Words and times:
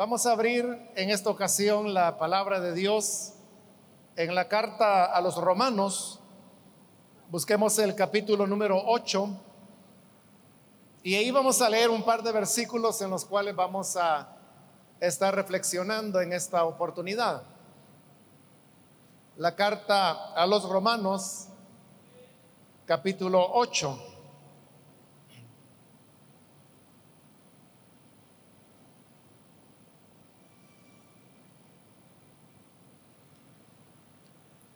Vamos 0.00 0.24
a 0.24 0.32
abrir 0.32 0.64
en 0.94 1.10
esta 1.10 1.28
ocasión 1.28 1.92
la 1.92 2.16
palabra 2.16 2.58
de 2.58 2.72
Dios 2.72 3.34
en 4.16 4.34
la 4.34 4.48
carta 4.48 5.04
a 5.04 5.20
los 5.20 5.36
romanos. 5.36 6.20
Busquemos 7.28 7.78
el 7.78 7.94
capítulo 7.94 8.46
número 8.46 8.82
8 8.82 9.28
y 11.02 11.16
ahí 11.16 11.30
vamos 11.30 11.60
a 11.60 11.68
leer 11.68 11.90
un 11.90 12.02
par 12.02 12.22
de 12.22 12.32
versículos 12.32 13.02
en 13.02 13.10
los 13.10 13.26
cuales 13.26 13.54
vamos 13.54 13.94
a 13.98 14.38
estar 15.00 15.34
reflexionando 15.34 16.18
en 16.22 16.32
esta 16.32 16.64
oportunidad. 16.64 17.42
La 19.36 19.54
carta 19.54 20.32
a 20.32 20.46
los 20.46 20.66
romanos, 20.66 21.48
capítulo 22.86 23.50
8. 23.52 24.09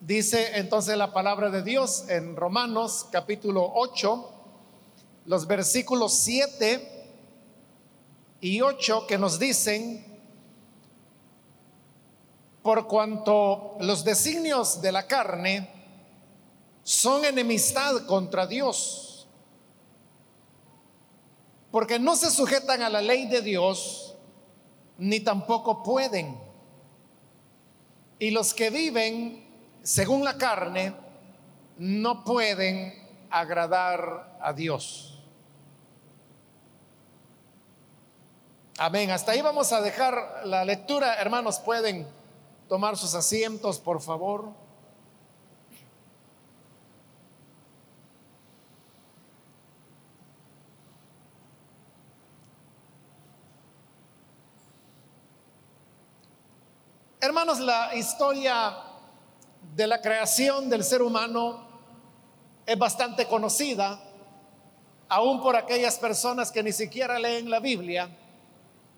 Dice 0.07 0.59
entonces 0.59 0.99
la 0.99 1.15
palabra 1.15 1.49
de 1.49 1.63
Dios 1.63 2.11
en 2.11 2.37
Romanos 2.37 3.07
capítulo 3.11 3.73
8, 3.75 4.33
los 5.25 5.47
versículos 5.47 6.13
7 6.13 7.15
y 8.43 8.61
8 8.61 9.07
que 9.07 9.17
nos 9.17 9.39
dicen, 9.39 10.05
por 12.63 12.87
cuanto 12.87 13.79
los 13.81 14.05
designios 14.05 14.83
de 14.83 14.93
la 14.93 15.07
carne 15.07 15.71
son 16.83 17.25
enemistad 17.25 18.05
contra 18.05 18.47
Dios, 18.47 19.27
porque 21.71 21.99
no 21.99 22.15
se 22.15 22.31
sujetan 22.31 22.83
a 22.83 22.91
la 22.91 23.01
ley 23.01 23.27
de 23.27 23.41
Dios, 23.41 24.15
ni 24.99 25.21
tampoco 25.21 25.83
pueden. 25.83 26.39
Y 28.19 28.33
los 28.33 28.53
que 28.53 28.69
viven 28.69 29.44
según 29.85 30.25
la 30.25 30.39
carne, 30.39 30.95
no 31.77 32.25
pueden 32.25 32.95
agradar 33.31 34.39
a 34.41 34.53
Dios. 34.55 35.23
Amén. 38.79 39.11
Hasta 39.11 39.33
ahí 39.33 39.43
vamos 39.43 39.73
a 39.73 39.83
dejar 39.83 40.41
la 40.47 40.65
lectura. 40.65 41.17
Hermanos, 41.17 41.59
pueden 41.59 42.09
tomar 42.67 42.97
sus 42.97 43.15
asientos, 43.15 43.79
por 43.79 44.01
favor. 44.01 44.49
Hermanos, 57.21 57.61
la 57.61 57.95
historia 57.95 58.94
de 59.75 59.89
la 59.89 60.01
creación 60.01 60.71
del 60.71 60.85
ser 60.85 61.03
humano 61.03 61.67
es 62.65 62.79
bastante 62.79 63.27
conocida, 63.27 64.01
aún 65.09 65.43
por 65.43 65.57
aquellas 65.57 65.99
personas 65.99 66.53
que 66.53 66.63
ni 66.63 66.71
siquiera 66.71 67.19
leen 67.19 67.51
la 67.51 67.59
Biblia. 67.59 68.09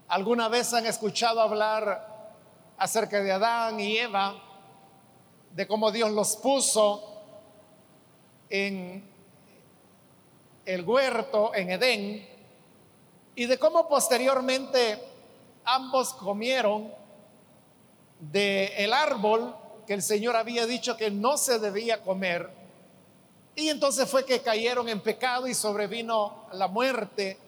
Alguna 0.08 0.48
vez 0.48 0.74
han 0.74 0.84
escuchado 0.84 1.40
hablar 1.40 2.34
acerca 2.76 3.22
de 3.22 3.32
Adán 3.32 3.80
y 3.80 3.96
Eva, 3.96 4.34
de 5.52 5.66
cómo 5.66 5.90
Dios 5.90 6.10
los 6.10 6.36
puso 6.36 7.22
en 8.50 9.02
el 10.66 10.82
huerto 10.82 11.54
en 11.54 11.70
Edén 11.70 12.28
y 13.34 13.46
de 13.46 13.58
cómo 13.58 13.88
posteriormente 13.88 15.02
ambos 15.64 16.12
comieron 16.12 16.92
del 18.20 18.72
el 18.76 18.92
árbol 18.92 19.54
que 19.86 19.94
el 19.94 20.02
Señor 20.02 20.36
había 20.36 20.66
dicho 20.66 20.96
que 20.96 21.10
no 21.10 21.36
se 21.36 21.58
debía 21.58 22.02
comer. 22.02 22.50
Y 23.54 23.68
entonces 23.68 24.08
fue 24.08 24.24
que 24.24 24.42
cayeron 24.42 24.88
en 24.88 25.00
pecado 25.00 25.46
y 25.46 25.54
sobrevino 25.54 26.46
la 26.52 26.68
muerte. 26.68 27.38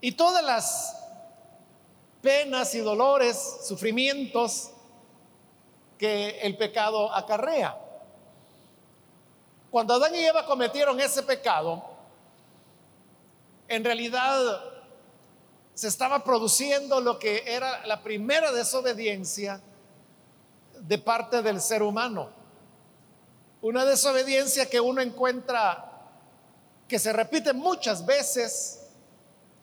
Y 0.00 0.12
todas 0.12 0.44
las 0.44 0.96
penas 2.22 2.74
y 2.74 2.80
dolores, 2.80 3.58
sufrimientos 3.62 4.70
que 5.98 6.40
el 6.40 6.56
pecado 6.56 7.14
acarrea. 7.14 7.78
Cuando 9.70 9.94
Adán 9.94 10.14
y 10.14 10.24
Eva 10.24 10.46
cometieron 10.46 10.98
ese 11.00 11.22
pecado, 11.22 11.82
en 13.68 13.84
realidad 13.84 14.60
se 15.74 15.88
estaba 15.88 16.24
produciendo 16.24 17.00
lo 17.00 17.18
que 17.18 17.44
era 17.46 17.86
la 17.86 18.02
primera 18.02 18.50
desobediencia 18.52 19.60
de 20.80 20.98
parte 20.98 21.42
del 21.42 21.60
ser 21.60 21.82
humano. 21.82 22.30
Una 23.62 23.84
desobediencia 23.84 24.68
que 24.68 24.80
uno 24.80 25.00
encuentra 25.00 25.92
que 26.88 26.98
se 26.98 27.12
repite 27.12 27.52
muchas 27.52 28.06
veces 28.06 28.86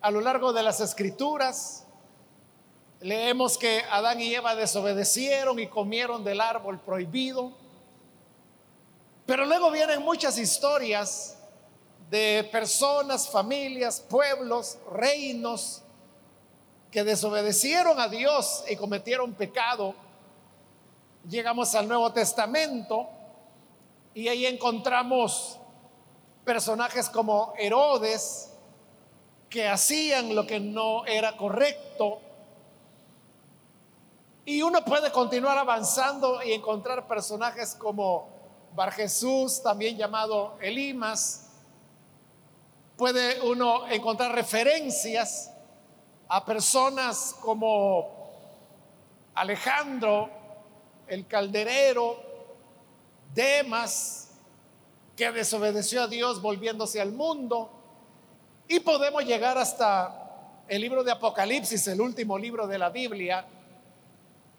a 0.02 0.12
lo 0.12 0.20
largo 0.20 0.52
de 0.52 0.64
las 0.64 0.80
escrituras. 0.82 1.86
Leemos 3.00 3.58
que 3.58 3.82
Adán 3.90 4.20
y 4.20 4.34
Eva 4.34 4.56
desobedecieron 4.56 5.60
y 5.60 5.68
comieron 5.68 6.24
del 6.24 6.42
árbol 6.42 6.80
prohibido. 6.80 7.54
Pero 9.26 9.46
luego 9.46 9.72
vienen 9.72 10.02
muchas 10.02 10.38
historias 10.38 11.38
de 12.10 12.48
personas, 12.52 13.30
familias, 13.30 14.02
pueblos, 14.02 14.78
reinos 14.92 15.82
que 16.92 17.04
desobedecieron 17.04 18.00
a 18.00 18.08
Dios 18.08 18.64
y 18.70 18.76
cometieron 18.76 19.34
pecado 19.34 19.96
llegamos 21.30 21.74
al 21.76 21.88
Nuevo 21.88 22.12
Testamento 22.12 23.08
y 24.14 24.28
ahí 24.28 24.46
encontramos 24.46 25.60
personajes 26.46 27.10
como 27.10 27.54
Herodes 27.58 28.52
que 29.50 29.68
hacían 29.68 30.36
lo 30.36 30.46
que 30.46 30.60
no 30.60 31.06
era 31.06 31.38
correcto. 31.38 32.20
Y 34.46 34.62
uno 34.62 34.84
puede 34.84 35.12
continuar 35.12 35.58
avanzando 35.58 36.44
y 36.44 36.52
encontrar 36.52 37.08
personajes 37.08 37.76
como 37.76 38.28
Bar 38.76 38.92
Jesús, 38.92 39.62
también 39.64 39.96
llamado 39.96 40.58
Elimas. 40.60 41.50
Puede 42.98 43.42
uno 43.42 43.88
encontrar 43.88 44.34
referencias 44.34 45.52
a 46.28 46.44
personas 46.44 47.36
como 47.42 48.10
Alejandro, 49.36 50.30
el 51.08 51.28
calderero, 51.28 52.18
Demas, 53.34 54.30
que 55.16 55.32
desobedeció 55.32 56.04
a 56.04 56.08
Dios 56.08 56.42
volviéndose 56.42 57.00
al 57.00 57.12
mundo. 57.12 57.70
Y 58.68 58.80
podemos 58.80 59.24
llegar 59.26 59.58
hasta 59.58 60.64
el 60.68 60.82
libro 60.82 61.04
de 61.04 61.12
Apocalipsis, 61.12 61.88
el 61.88 62.02
último 62.02 62.38
libro 62.38 62.68
de 62.68 62.78
la 62.78 62.90
Biblia, 62.90 63.46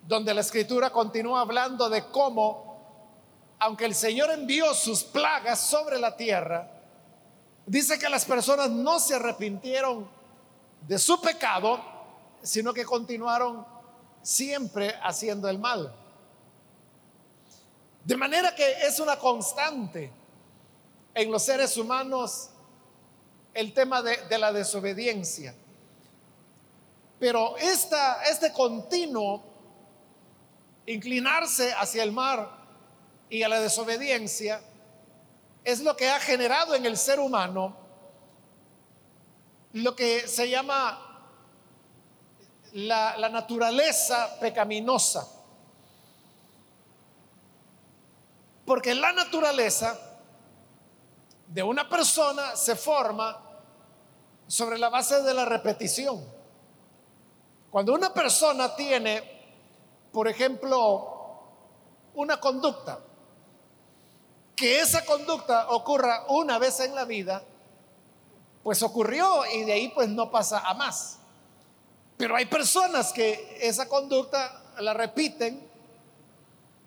donde 0.07 0.35
la 0.35 0.43
escritura 0.43 0.91
continúa 0.91 1.41
hablando 1.41 1.89
de 1.89 2.05
cómo, 2.07 3.57
aunque 3.59 3.87
el 3.87 3.95
Señor 3.95 4.31
envió 4.31 4.75
sus 4.75 5.03
plagas 5.03 5.61
sobre 5.61 5.99
la 5.99 6.17
tierra, 6.17 6.71
dice 7.67 7.99
que 7.99 8.09
las 8.09 8.25
personas 8.25 8.71
no 8.71 9.01
se 9.01 9.15
arrepintieron 9.15 10.07
de 10.87 10.99
su 10.99 11.21
pecado, 11.21 11.81
sino 12.43 12.75
que 12.75 12.85
continuaron 12.85 13.67
siempre 14.23 14.95
haciendo 15.03 15.49
el 15.49 15.59
mal. 15.59 15.95
De 18.05 18.17
manera 18.17 18.55
que 18.55 18.71
es 18.87 19.01
una 19.01 19.19
constante 19.19 20.13
en 21.15 21.31
los 21.31 21.43
seres 21.43 21.77
humanos 21.77 22.51
el 23.55 23.73
tema 23.73 24.03
de, 24.03 24.39
la 24.39 24.53
desobediencia. 24.53 25.55
Pero 27.19 27.57
esta, 27.57 28.23
este 28.25 28.53
continuo 28.53 29.43
inclinarse 30.87 31.73
hacia 31.73 32.03
el 32.03 32.13
mar 32.13 32.51
y 33.31 33.43
a 33.43 33.49
la 33.49 33.61
desobediencia 33.61 34.61
es 35.63 35.81
lo 35.81 35.97
que 35.97 36.11
ha 36.11 36.21
generado 36.21 36.75
en 36.75 36.85
el 36.85 36.99
ser 36.99 37.21
humano 37.21 37.85
lo 39.73 39.97
que 39.97 40.29
se 40.29 40.49
llama 40.49 41.01
la, 42.75 43.17
la 43.17 43.29
naturaleza 43.29 44.39
pecaminosa. 44.39 45.34
Porque 48.65 48.95
la 48.95 49.13
naturaleza 49.13 49.99
de 51.47 51.63
una 51.63 51.89
persona 51.89 52.57
se 52.57 52.75
forma 52.77 53.41
sobre 54.47 54.79
la 54.79 54.89
base 54.89 55.23
de 55.23 55.35
la 55.35 55.45
repetición. 55.45 56.25
Cuando 57.71 57.93
una 57.95 58.13
persona 58.13 58.75
tiene, 58.77 59.23
por 60.13 60.29
ejemplo, 60.29 61.15
una 62.15 62.39
conducta, 62.39 63.01
que 64.55 64.81
esa 64.81 65.05
conducta 65.05 65.69
ocurra 65.71 66.25
una 66.29 66.59
vez 66.59 66.81
en 66.81 66.95
la 66.95 67.05
vida, 67.05 67.43
pues 68.63 68.83
ocurrió 68.83 69.45
y 69.47 69.65
de 69.65 69.73
ahí 69.73 69.89
pues 69.89 70.09
no 70.09 70.31
pasa 70.31 70.61
a 70.61 70.75
más. 70.75 71.19
Pero 72.17 72.37
hay 72.37 72.47
personas 72.47 73.13
que 73.13 73.59
esa 73.61 73.89
conducta 73.89 74.63
la 74.79 74.95
repiten 74.95 75.69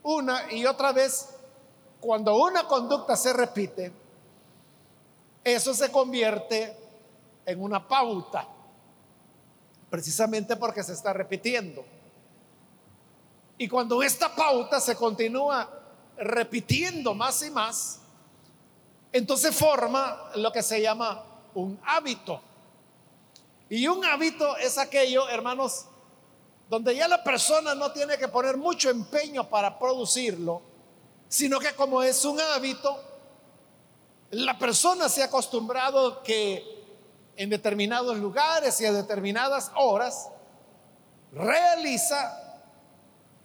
una 0.04 0.52
y 0.52 0.66
otra 0.66 0.92
vez. 0.92 1.37
Cuando 2.08 2.38
una 2.38 2.66
conducta 2.66 3.18
se 3.18 3.34
repite, 3.34 3.92
eso 5.44 5.74
se 5.74 5.92
convierte 5.92 6.74
en 7.46 7.62
una 7.62 7.86
pauta, 7.86 8.48
precisamente 9.90 10.56
porque 10.56 10.84
se 10.84 10.94
está 10.94 11.12
repitiendo. 11.12 11.84
Y 13.58 13.68
cuando 13.68 14.02
esta 14.02 14.34
pauta 14.34 14.80
se 14.80 14.96
continúa 14.96 15.70
repitiendo 16.16 17.14
más 17.14 17.42
y 17.42 17.52
más, 17.52 18.00
entonces 19.12 19.54
forma 19.54 20.32
lo 20.36 20.50
que 20.54 20.64
se 20.64 20.82
llama 20.82 21.26
un 21.56 21.78
hábito. 21.86 22.40
Y 23.70 23.86
un 23.86 24.06
hábito 24.06 24.56
es 24.56 24.78
aquello, 24.78 25.28
hermanos, 25.28 25.88
donde 26.70 26.96
ya 26.96 27.10
la 27.10 27.22
persona 27.22 27.76
no 27.76 27.92
tiene 27.92 28.18
que 28.18 28.30
poner 28.30 28.56
mucho 28.56 28.90
empeño 28.90 29.50
para 29.50 29.78
producirlo, 29.78 30.77
sino 31.30 31.60
que 31.60 31.74
como 31.76 32.02
es 32.02 32.24
un 32.26 32.40
hábito, 32.40 33.00
la 34.32 34.58
persona 34.58 35.10
se 35.10 35.22
ha 35.22 35.26
acostumbrado 35.26 36.22
que 36.24 36.78
en 37.36 37.50
determinados 37.50 38.18
lugares 38.18 38.80
y 38.82 38.86
a 38.86 38.92
determinadas 38.92 39.72
horas 39.76 40.30
realiza 41.32 42.62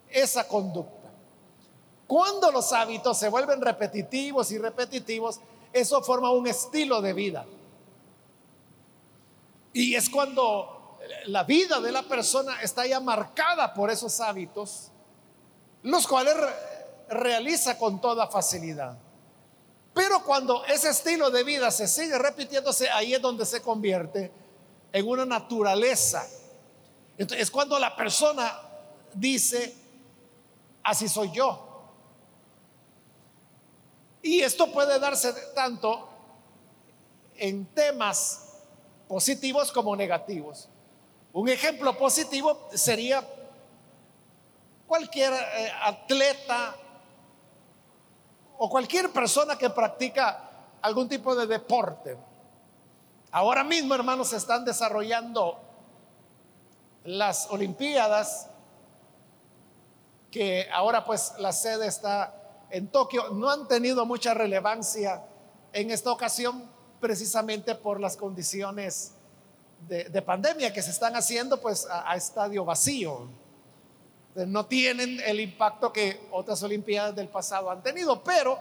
esa 0.09 0.47
conducta. 0.47 1.11
Cuando 2.07 2.51
los 2.51 2.71
hábitos 2.73 3.17
se 3.17 3.29
vuelven 3.29 3.61
repetitivos 3.61 4.51
y 4.51 4.57
repetitivos, 4.57 5.39
eso 5.71 6.01
forma 6.03 6.31
un 6.31 6.47
estilo 6.47 7.01
de 7.01 7.13
vida. 7.13 7.45
Y 9.73 9.95
es 9.95 10.09
cuando 10.09 10.99
la 11.25 11.43
vida 11.43 11.79
de 11.79 11.91
la 11.91 12.03
persona 12.03 12.61
está 12.61 12.85
ya 12.85 12.99
marcada 12.99 13.73
por 13.73 13.89
esos 13.89 14.19
hábitos, 14.19 14.91
los 15.81 16.07
cuales 16.07 16.35
realiza 17.09 17.77
con 17.77 17.99
toda 18.01 18.27
facilidad. 18.27 18.97
Pero 19.93 20.23
cuando 20.23 20.65
ese 20.65 20.89
estilo 20.89 21.29
de 21.29 21.43
vida 21.43 21.69
se 21.69 21.87
sigue 21.87 22.17
repitiéndose, 22.17 22.89
ahí 22.89 23.13
es 23.13 23.21
donde 23.21 23.45
se 23.45 23.61
convierte 23.61 24.31
en 24.91 25.07
una 25.07 25.25
naturaleza. 25.25 26.27
Entonces, 27.17 27.43
es 27.43 27.51
cuando 27.51 27.77
la 27.77 27.95
persona 27.95 28.59
dice, 29.13 29.75
así 30.83 31.07
soy 31.07 31.31
yo. 31.31 31.69
Y 34.23 34.39
esto 34.39 34.71
puede 34.71 34.97
darse 34.99 35.33
tanto 35.53 36.09
en 37.35 37.65
temas 37.67 38.61
positivos 39.07 39.71
como 39.71 39.95
negativos. 39.95 40.69
Un 41.33 41.49
ejemplo 41.49 41.95
positivo 41.97 42.69
sería 42.73 43.27
cualquier 44.87 45.33
eh, 45.33 45.71
atleta 45.83 46.75
o 48.57 48.69
cualquier 48.69 49.11
persona 49.11 49.57
que 49.57 49.69
practica 49.69 50.49
algún 50.81 51.07
tipo 51.07 51.35
de 51.35 51.47
deporte. 51.47 52.17
Ahora 53.31 53.63
mismo, 53.63 53.95
hermanos, 53.95 54.29
se 54.29 54.37
están 54.37 54.63
desarrollando 54.63 55.59
las 57.03 57.47
Olimpiadas 57.49 58.49
que 60.31 60.67
ahora 60.73 61.05
pues 61.05 61.33
la 61.37 61.51
sede 61.51 61.87
está 61.87 62.33
en 62.71 62.87
Tokio, 62.87 63.29
no 63.29 63.51
han 63.51 63.67
tenido 63.67 64.03
mucha 64.03 64.33
relevancia 64.33 65.23
en 65.71 65.91
esta 65.91 66.11
ocasión 66.11 66.67
precisamente 66.99 67.75
por 67.75 67.99
las 67.99 68.17
condiciones 68.17 69.11
de, 69.87 70.21
pandemia 70.21 70.73
que 70.73 70.81
se 70.81 70.89
están 70.89 71.15
haciendo 71.15 71.61
pues 71.61 71.85
a, 71.89 72.15
estadio 72.15 72.65
vacío. 72.65 73.27
No 74.35 74.65
tienen 74.65 75.19
el 75.25 75.39
impacto 75.39 75.93
que 75.93 76.27
otras 76.31 76.63
Olimpiadas 76.63 77.15
del 77.15 77.27
pasado 77.27 77.69
han 77.69 77.83
tenido, 77.83 78.23
pero 78.23 78.57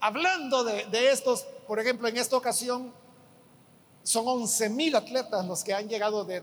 hablando 0.00 0.62
de, 0.62 1.10
estos, 1.10 1.42
por 1.66 1.80
ejemplo, 1.80 2.06
en 2.06 2.18
esta 2.18 2.36
ocasión 2.36 2.92
son 4.02 4.28
11 4.28 4.68
mil 4.68 4.94
atletas 4.94 5.46
los 5.46 5.64
que 5.64 5.72
han 5.72 5.88
llegado 5.88 6.24
de 6.24 6.42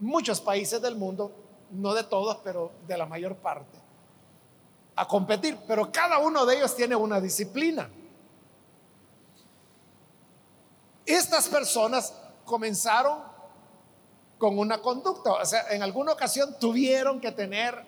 muchos 0.00 0.40
países 0.40 0.82
del 0.82 0.96
mundo 0.96 1.30
no 1.70 1.94
de 1.94 2.04
todos, 2.04 2.38
pero 2.42 2.72
de 2.86 2.96
la 2.96 3.06
mayor 3.06 3.36
parte, 3.36 3.78
a 4.96 5.06
competir. 5.06 5.58
Pero 5.66 5.90
cada 5.90 6.18
uno 6.18 6.44
de 6.46 6.56
ellos 6.56 6.74
tiene 6.74 6.96
una 6.96 7.20
disciplina. 7.20 7.88
Estas 11.06 11.48
personas 11.48 12.14
comenzaron 12.44 13.33
con 14.44 14.58
una 14.58 14.76
conducta, 14.76 15.32
o 15.32 15.46
sea, 15.46 15.70
en 15.70 15.82
alguna 15.82 16.12
ocasión 16.12 16.58
tuvieron 16.60 17.18
que 17.18 17.32
tener 17.32 17.82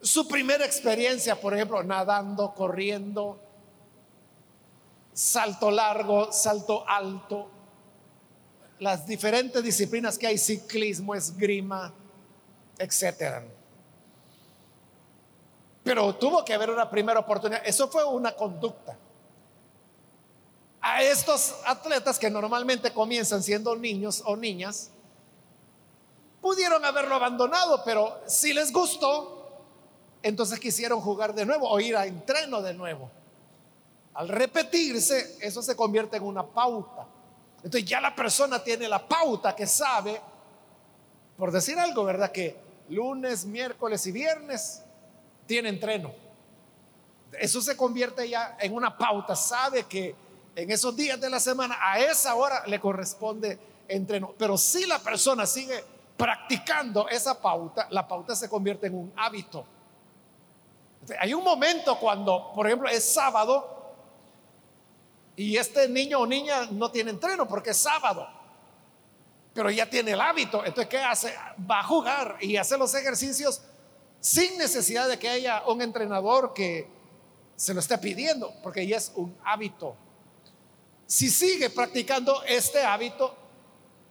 su 0.00 0.28
primera 0.28 0.64
experiencia, 0.64 1.34
por 1.40 1.54
ejemplo, 1.54 1.82
nadando, 1.82 2.54
corriendo, 2.54 3.40
salto 5.12 5.72
largo, 5.72 6.30
salto 6.30 6.88
alto, 6.88 7.50
las 8.78 9.08
diferentes 9.08 9.60
disciplinas 9.60 10.16
que 10.16 10.28
hay, 10.28 10.38
ciclismo, 10.38 11.16
esgrima, 11.16 11.92
etcétera. 12.78 13.42
Pero 15.82 16.14
tuvo 16.14 16.44
que 16.44 16.54
haber 16.54 16.70
una 16.70 16.88
primera 16.88 17.18
oportunidad. 17.18 17.60
Eso 17.66 17.88
fue 17.88 18.04
una 18.04 18.36
conducta. 18.36 18.96
A 20.80 21.02
estos 21.02 21.56
atletas 21.66 22.20
que 22.20 22.30
normalmente 22.30 22.92
comienzan 22.92 23.42
siendo 23.42 23.74
niños 23.74 24.22
o 24.24 24.36
niñas, 24.36 24.92
pudieron 26.44 26.84
haberlo 26.84 27.14
abandonado, 27.14 27.80
pero 27.86 28.20
si 28.26 28.52
les 28.52 28.70
gustó, 28.70 29.48
entonces 30.22 30.60
quisieron 30.60 31.00
jugar 31.00 31.34
de 31.34 31.46
nuevo 31.46 31.66
o 31.70 31.80
ir 31.80 31.96
a 31.96 32.04
entreno 32.04 32.60
de 32.60 32.74
nuevo. 32.74 33.10
Al 34.12 34.28
repetirse, 34.28 35.38
eso 35.40 35.62
se 35.62 35.74
convierte 35.74 36.18
en 36.18 36.22
una 36.22 36.46
pauta. 36.46 37.06
Entonces 37.62 37.88
ya 37.88 37.98
la 37.98 38.14
persona 38.14 38.62
tiene 38.62 38.86
la 38.90 39.08
pauta 39.08 39.56
que 39.56 39.66
sabe, 39.66 40.20
por 41.38 41.50
decir 41.50 41.78
algo, 41.78 42.04
¿verdad? 42.04 42.30
Que 42.30 42.58
lunes, 42.90 43.46
miércoles 43.46 44.06
y 44.06 44.12
viernes 44.12 44.82
tiene 45.46 45.70
entreno. 45.70 46.12
Eso 47.32 47.62
se 47.62 47.74
convierte 47.74 48.28
ya 48.28 48.58
en 48.60 48.74
una 48.74 48.98
pauta. 48.98 49.34
Sabe 49.34 49.84
que 49.84 50.14
en 50.54 50.70
esos 50.70 50.94
días 50.94 51.18
de 51.18 51.30
la 51.30 51.40
semana, 51.40 51.78
a 51.80 52.00
esa 52.00 52.34
hora 52.34 52.66
le 52.66 52.78
corresponde 52.78 53.58
entreno. 53.88 54.34
Pero 54.36 54.58
si 54.58 54.84
la 54.84 54.98
persona 54.98 55.46
sigue 55.46 55.93
practicando 56.16 57.08
esa 57.08 57.40
pauta, 57.40 57.86
la 57.90 58.06
pauta 58.06 58.34
se 58.34 58.48
convierte 58.48 58.86
en 58.86 58.94
un 58.94 59.12
hábito. 59.16 59.64
Hay 61.20 61.34
un 61.34 61.44
momento 61.44 61.98
cuando, 61.98 62.52
por 62.54 62.66
ejemplo, 62.66 62.88
es 62.88 63.04
sábado 63.12 63.94
y 65.36 65.56
este 65.56 65.88
niño 65.88 66.20
o 66.20 66.26
niña 66.26 66.68
no 66.70 66.90
tiene 66.90 67.10
entreno 67.10 67.46
porque 67.46 67.70
es 67.70 67.76
sábado 67.76 68.26
pero 69.54 69.70
ya 69.70 69.88
tiene 69.88 70.10
el 70.10 70.20
hábito. 70.20 70.64
Entonces, 70.64 70.88
¿qué 70.88 70.98
hace? 70.98 71.32
Va 71.70 71.80
a 71.80 71.84
jugar 71.84 72.36
y 72.40 72.56
hace 72.56 72.76
los 72.76 72.92
ejercicios 72.94 73.62
sin 74.20 74.58
necesidad 74.58 75.08
de 75.08 75.18
que 75.18 75.28
haya 75.28 75.62
un 75.66 75.80
entrenador 75.80 76.52
que 76.52 76.88
se 77.56 77.72
lo 77.72 77.80
esté 77.80 77.96
pidiendo, 77.98 78.52
porque 78.62 78.86
ya 78.86 78.96
es 78.96 79.12
un 79.14 79.36
hábito. 79.44 79.94
Si 81.06 81.30
sigue 81.30 81.70
practicando 81.70 82.42
este 82.44 82.82
hábito, 82.82 83.36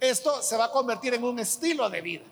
esto 0.09 0.41
se 0.41 0.57
va 0.57 0.65
a 0.65 0.71
convertir 0.71 1.13
en 1.13 1.23
un 1.23 1.39
estilo 1.39 1.89
de 1.89 2.01
vida. 2.01 2.23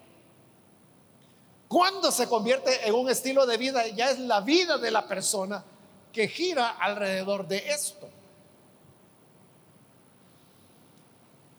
Cuando 1.67 2.11
se 2.11 2.27
convierte 2.27 2.87
en 2.87 2.93
un 2.93 3.09
estilo 3.09 3.45
de 3.45 3.57
vida, 3.57 3.87
ya 3.87 4.11
es 4.11 4.19
la 4.19 4.41
vida 4.41 4.77
de 4.77 4.91
la 4.91 5.07
persona 5.07 5.63
que 6.11 6.27
gira 6.27 6.71
alrededor 6.71 7.47
de 7.47 7.57
esto. 7.69 8.09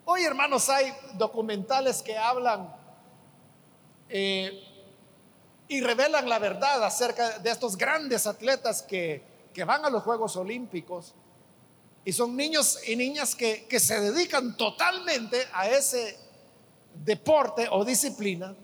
Hoy, 0.04 0.24
hermanos, 0.24 0.68
hay 0.68 0.92
documentales 1.14 2.02
que 2.02 2.18
hablan 2.18 2.74
eh, 4.08 4.62
y 5.68 5.80
revelan 5.80 6.28
la 6.28 6.38
verdad 6.38 6.84
acerca 6.84 7.38
de 7.38 7.50
estos 7.50 7.78
grandes 7.78 8.26
atletas 8.26 8.82
que, 8.82 9.24
van 9.64 9.84
a 9.84 9.90
los 9.90 10.02
Juegos 10.02 10.36
Olímpicos. 10.36 11.14
Y 12.04 12.12
son 12.12 12.36
niños 12.36 12.78
y 12.86 12.96
niñas 12.96 13.34
que, 13.34 13.66
que 13.66 13.78
se 13.78 14.00
dedican 14.00 14.56
totalmente 14.56 15.46
a 15.52 15.68
ese 15.68 16.18
deporte 16.94 17.68
o 17.70 17.84
disciplina. 17.84 18.54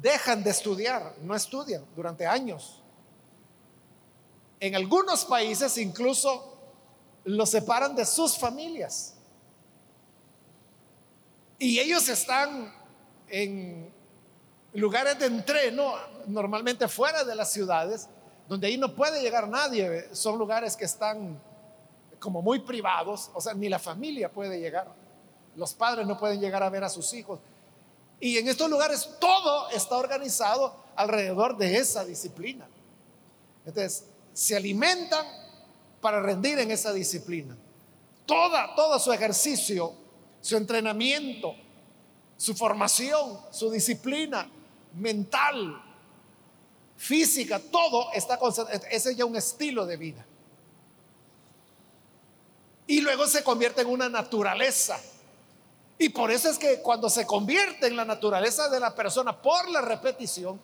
Dejan 0.00 0.44
de 0.44 0.50
estudiar, 0.50 1.14
no 1.22 1.34
estudian 1.34 1.84
durante 1.96 2.26
años. 2.26 2.82
En 4.60 4.74
algunos 4.74 5.24
países 5.24 5.78
incluso 5.78 6.58
los 7.24 7.50
separan 7.50 7.94
de 7.94 8.04
sus 8.04 8.36
familias. 8.36 9.14
Y 11.58 11.78
ellos 11.78 12.08
están 12.08 12.72
en 13.28 13.92
lugares 14.72 15.18
de 15.18 15.26
entreno, 15.26 15.94
normalmente 16.26 16.88
fuera 16.88 17.24
de 17.24 17.34
las 17.34 17.52
ciudades, 17.52 18.08
donde 18.48 18.66
ahí 18.66 18.78
no 18.78 18.94
puede 18.94 19.20
llegar 19.20 19.48
nadie. 19.48 20.08
Son 20.12 20.38
lugares 20.38 20.76
que 20.76 20.86
están 20.86 21.38
como 22.18 22.42
muy 22.42 22.60
privados, 22.60 23.30
o 23.34 23.40
sea, 23.40 23.54
ni 23.54 23.68
la 23.68 23.78
familia 23.78 24.30
puede 24.30 24.58
llegar. 24.58 24.88
Los 25.54 25.74
padres 25.74 26.06
no 26.06 26.18
pueden 26.18 26.40
llegar 26.40 26.62
a 26.62 26.70
ver 26.70 26.82
a 26.82 26.88
sus 26.88 27.12
hijos. 27.14 27.38
Y 28.20 28.38
en 28.38 28.48
estos 28.48 28.68
lugares 28.68 29.08
todo 29.20 29.70
está 29.70 29.96
organizado 29.96 30.74
alrededor 30.96 31.56
de 31.56 31.76
esa 31.76 32.04
disciplina. 32.04 32.66
Entonces, 33.64 34.06
se 34.32 34.56
alimentan 34.56 35.26
para 36.00 36.20
rendir 36.20 36.58
en 36.58 36.70
esa 36.70 36.92
disciplina. 36.92 37.56
Toda, 38.26 38.74
todo 38.74 38.98
su 38.98 39.12
ejercicio, 39.12 39.92
su 40.40 40.56
entrenamiento, 40.56 41.54
su 42.36 42.54
formación, 42.54 43.38
su 43.50 43.70
disciplina 43.70 44.48
mental, 44.94 45.82
física, 46.98 47.60
todo 47.70 48.12
está 48.12 48.38
concentrado. 48.38 48.84
Ese 48.90 49.12
es 49.12 49.16
ya 49.16 49.24
un 49.24 49.36
estilo 49.36 49.86
de 49.86 49.96
vida. 49.96 50.26
Y 52.86 53.00
luego 53.00 53.26
se 53.26 53.42
convierte 53.42 53.82
en 53.82 53.88
una 53.88 54.08
naturaleza. 54.08 54.98
Y 55.96 56.10
por 56.10 56.30
eso 56.30 56.50
es 56.50 56.58
que 56.58 56.80
cuando 56.80 57.08
se 57.08 57.26
convierte 57.26 57.86
en 57.86 57.96
la 57.96 58.04
naturaleza 58.04 58.68
de 58.68 58.80
la 58.80 58.94
persona 58.94 59.40
por 59.40 59.70
la 59.70 59.80
repetición, 59.80 60.60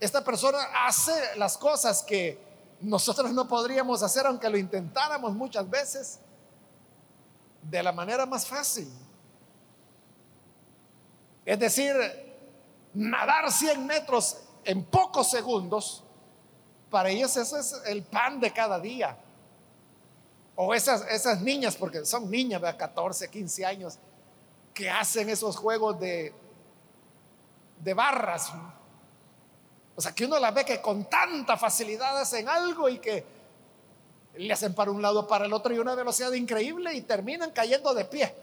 esta 0.00 0.24
persona 0.24 0.58
hace 0.86 1.12
las 1.36 1.56
cosas 1.56 2.02
que 2.02 2.38
nosotros 2.80 3.30
no 3.32 3.46
podríamos 3.46 4.02
hacer 4.02 4.26
aunque 4.26 4.50
lo 4.50 4.58
intentáramos 4.58 5.34
muchas 5.34 5.68
veces 5.68 6.18
de 7.62 7.82
la 7.82 7.92
manera 7.92 8.26
más 8.26 8.46
fácil. 8.46 8.90
Es 11.44 11.58
decir, 11.58 11.94
nadar 12.94 13.50
100 13.50 13.86
metros 13.86 14.38
en 14.64 14.84
pocos 14.84 15.30
segundos, 15.30 16.04
para 16.90 17.08
ellos 17.10 17.36
eso 17.36 17.56
es 17.56 17.74
el 17.86 18.02
pan 18.02 18.40
de 18.40 18.52
cada 18.52 18.78
día. 18.78 19.16
O 20.54 20.74
esas, 20.74 21.02
esas 21.08 21.40
niñas, 21.40 21.76
porque 21.76 22.04
son 22.04 22.30
niñas 22.30 22.60
de 22.60 22.76
14, 22.76 23.30
15 23.30 23.64
años, 23.64 23.98
que 24.74 24.90
hacen 24.90 25.28
esos 25.28 25.56
juegos 25.56 25.98
de, 25.98 26.34
de 27.80 27.94
barras. 27.94 28.52
O 29.96 30.00
sea, 30.00 30.12
que 30.12 30.24
uno 30.24 30.38
la 30.38 30.50
ve 30.50 30.64
que 30.64 30.80
con 30.80 31.08
tanta 31.08 31.56
facilidad 31.56 32.18
hacen 32.18 32.48
algo 32.48 32.88
y 32.88 32.98
que 32.98 33.24
le 34.34 34.52
hacen 34.52 34.74
para 34.74 34.90
un 34.90 35.02
lado, 35.02 35.26
para 35.26 35.46
el 35.46 35.52
otro 35.52 35.74
y 35.74 35.78
una 35.78 35.94
velocidad 35.94 36.32
increíble 36.32 36.94
y 36.94 37.02
terminan 37.02 37.50
cayendo 37.50 37.92
de 37.94 38.04
pie. 38.04 38.34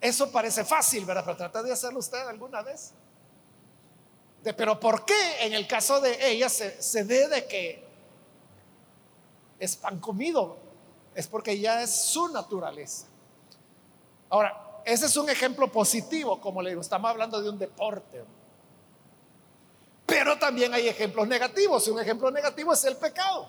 Eso 0.00 0.30
parece 0.30 0.64
fácil, 0.64 1.04
¿verdad? 1.04 1.22
Pero 1.24 1.36
trata 1.36 1.62
de 1.62 1.72
hacerlo 1.72 1.98
usted 1.98 2.26
alguna 2.28 2.62
vez. 2.62 2.92
Pero 4.52 4.78
¿por 4.78 5.04
qué 5.04 5.46
en 5.46 5.54
el 5.54 5.66
caso 5.66 6.00
de 6.00 6.30
ella 6.30 6.48
se, 6.48 6.82
se 6.82 7.02
ve 7.04 7.28
de 7.28 7.46
que 7.46 7.84
es 9.58 9.76
pan 9.76 9.98
comido? 9.98 10.58
Es 11.14 11.26
porque 11.26 11.58
ya 11.58 11.82
es 11.82 11.90
su 11.90 12.28
naturaleza. 12.28 13.06
Ahora, 14.28 14.82
ese 14.84 15.06
es 15.06 15.16
un 15.16 15.30
ejemplo 15.30 15.70
positivo, 15.70 16.40
como 16.40 16.60
le 16.60 16.70
digo, 16.70 16.82
estamos 16.82 17.10
hablando 17.10 17.40
de 17.40 17.48
un 17.48 17.58
deporte. 17.58 18.24
Pero 20.06 20.38
también 20.38 20.74
hay 20.74 20.88
ejemplos 20.88 21.26
negativos. 21.26 21.86
Y 21.88 21.90
un 21.90 22.00
ejemplo 22.00 22.30
negativo 22.30 22.72
es 22.72 22.84
el 22.84 22.96
pecado. 22.96 23.48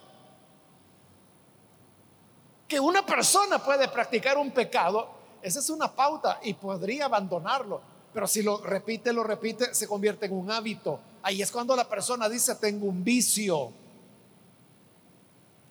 Que 2.68 2.80
una 2.80 3.06
persona 3.06 3.60
puede 3.60 3.88
practicar 3.90 4.38
un 4.38 4.52
pecado, 4.52 5.10
esa 5.42 5.60
es 5.60 5.70
una 5.70 5.92
pauta 5.92 6.40
y 6.44 6.54
podría 6.54 7.06
abandonarlo. 7.06 7.82
Pero 8.16 8.28
si 8.28 8.42
lo 8.44 8.60
repite, 8.62 9.12
lo 9.12 9.26
repite, 9.26 9.74
se 9.76 9.90
convierte 9.90 10.28
en 10.28 10.32
un 10.32 10.50
hábito. 10.50 11.02
Ahí 11.22 11.42
es 11.42 11.52
cuando 11.52 11.76
la 11.76 11.90
persona 11.90 12.30
dice, 12.30 12.56
tengo 12.56 12.86
un 12.86 13.04
vicio. 13.04 13.74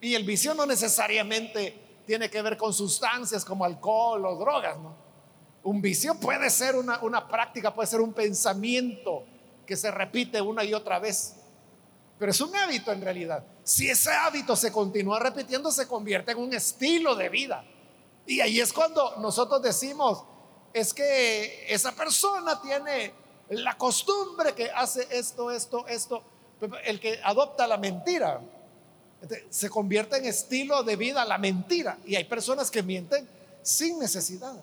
Y 0.03 0.15
el 0.15 0.25
vicio 0.25 0.53
no 0.53 0.67
necesariamente 0.67 2.03
tiene 2.07 2.29
que 2.29 2.43
ver 2.43 2.59
con 2.59 2.75
sustancias 2.75 3.47
como 3.47 3.65
alcohol 3.65 4.27
o 4.27 4.37
drogas, 4.37 4.77
¿no? 4.77 4.95
Un 5.63 5.81
vicio 5.81 6.17
puede 6.17 6.51
ser 6.51 6.77
una, 6.77 6.99
una 7.01 7.27
práctica, 7.27 7.73
puede 7.73 7.87
ser 7.87 8.03
un 8.03 8.13
pensamiento 8.13 9.25
que 9.65 9.75
se 9.75 9.91
repite 9.91 10.39
una 10.43 10.65
y 10.65 10.75
otra 10.75 10.99
vez. 10.99 11.37
Pero 12.19 12.31
es 12.31 12.43
un 12.43 12.55
hábito 12.55 12.93
en 12.93 13.01
realidad. 13.01 13.43
Si 13.63 13.89
ese 13.89 14.13
hábito 14.13 14.55
se 14.55 14.71
continúa 14.71 15.19
repitiendo, 15.19 15.73
se 15.73 15.89
convierte 15.89 16.33
en 16.33 16.39
un 16.41 16.53
estilo 16.53 17.15
de 17.15 17.31
vida. 17.31 17.65
Y 18.27 18.43
ahí 18.43 18.61
es 18.61 18.71
cuando 18.71 19.17
nosotros 19.17 19.63
decimos, 19.63 20.25
es 20.75 20.93
que 20.93 21.73
esa 21.73 21.93
persona 21.93 22.61
tiene 22.61 23.15
la 23.51 23.79
costumbre 23.79 24.55
que 24.55 24.71
hace 24.71 25.07
esto, 25.11 25.51
esto, 25.51 25.87
esto. 25.87 26.23
El 26.85 26.99
que 26.99 27.21
adopta 27.23 27.67
la 27.67 27.77
mentira 27.77 28.41
se 29.49 29.71
convierte 29.71 30.17
en 30.17 30.27
estilo 30.27 30.83
de 30.83 30.97
vida 30.97 31.25
la 31.25 31.39
mentira. 31.39 31.97
Y 32.05 32.17
hay 32.17 32.25
personas 32.25 32.73
que 32.73 32.83
mienten 32.83 33.29
sin 33.63 34.01
necesidad. 34.01 34.57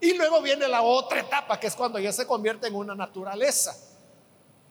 Y 0.00 0.14
luego 0.14 0.40
viene 0.40 0.68
la 0.68 0.82
otra 0.82 1.20
etapa, 1.20 1.58
que 1.58 1.66
es 1.66 1.74
cuando 1.74 1.98
ya 1.98 2.12
se 2.12 2.24
convierte 2.24 2.68
en 2.68 2.76
una 2.76 2.94
naturaleza. 2.94 3.76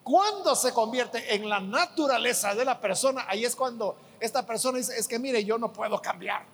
Cuando 0.02 0.56
se 0.56 0.72
convierte 0.72 1.34
en 1.34 1.46
la 1.46 1.60
naturaleza 1.60 2.54
de 2.54 2.64
la 2.64 2.80
persona, 2.80 3.26
ahí 3.28 3.44
es 3.44 3.54
cuando 3.54 3.96
esta 4.18 4.46
persona 4.46 4.78
dice, 4.78 4.96
es 4.96 5.06
que 5.06 5.18
mire, 5.18 5.44
yo 5.44 5.58
no 5.58 5.70
puedo 5.70 6.00
cambiar. 6.00 6.46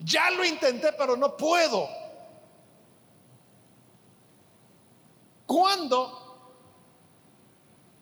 Ya 0.00 0.30
lo 0.30 0.44
intenté, 0.44 0.92
pero 0.92 1.16
no 1.16 1.36
puedo. 1.36 1.88
Cuando 5.46 6.20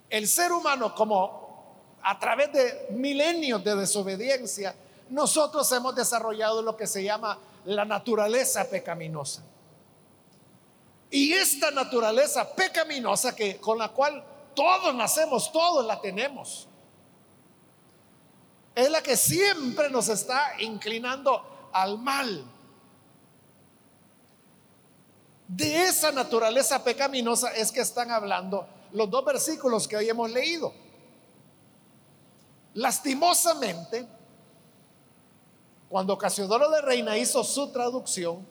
el 0.08 0.28
ser 0.28 0.52
humano, 0.52 0.94
como 0.94 1.96
a 2.02 2.18
través 2.18 2.52
de 2.52 2.86
milenios 2.90 3.62
de 3.64 3.74
desobediencia, 3.74 4.74
nosotros 5.10 5.70
hemos 5.72 5.94
desarrollado 5.94 6.62
lo 6.62 6.76
que 6.76 6.86
se 6.86 7.02
llama 7.02 7.38
la 7.64 7.84
naturaleza 7.84 8.68
pecaminosa. 8.68 9.42
Y 11.10 11.32
esta 11.32 11.70
naturaleza 11.70 12.54
pecaminosa 12.54 13.34
que 13.34 13.58
con 13.58 13.78
la 13.78 13.88
cual 13.88 14.22
todos 14.54 14.94
nacemos, 14.94 15.50
todos 15.50 15.84
la 15.86 16.00
tenemos. 16.00 16.68
Es 18.74 18.90
la 18.90 19.02
que 19.02 19.16
siempre 19.16 19.90
nos 19.90 20.08
está 20.08 20.60
inclinando 20.60 21.57
al 21.72 21.98
mal. 21.98 22.44
De 25.48 25.84
esa 25.84 26.12
naturaleza 26.12 26.84
pecaminosa 26.84 27.50
es 27.54 27.72
que 27.72 27.80
están 27.80 28.10
hablando 28.10 28.66
los 28.92 29.08
dos 29.10 29.24
versículos 29.24 29.88
que 29.88 29.96
hoy 29.96 30.08
hemos 30.08 30.30
leído. 30.30 30.72
Lastimosamente, 32.74 34.06
cuando 35.88 36.18
Casiodoro 36.18 36.70
de 36.70 36.82
Reina 36.82 37.16
hizo 37.16 37.42
su 37.42 37.72
traducción, 37.72 38.46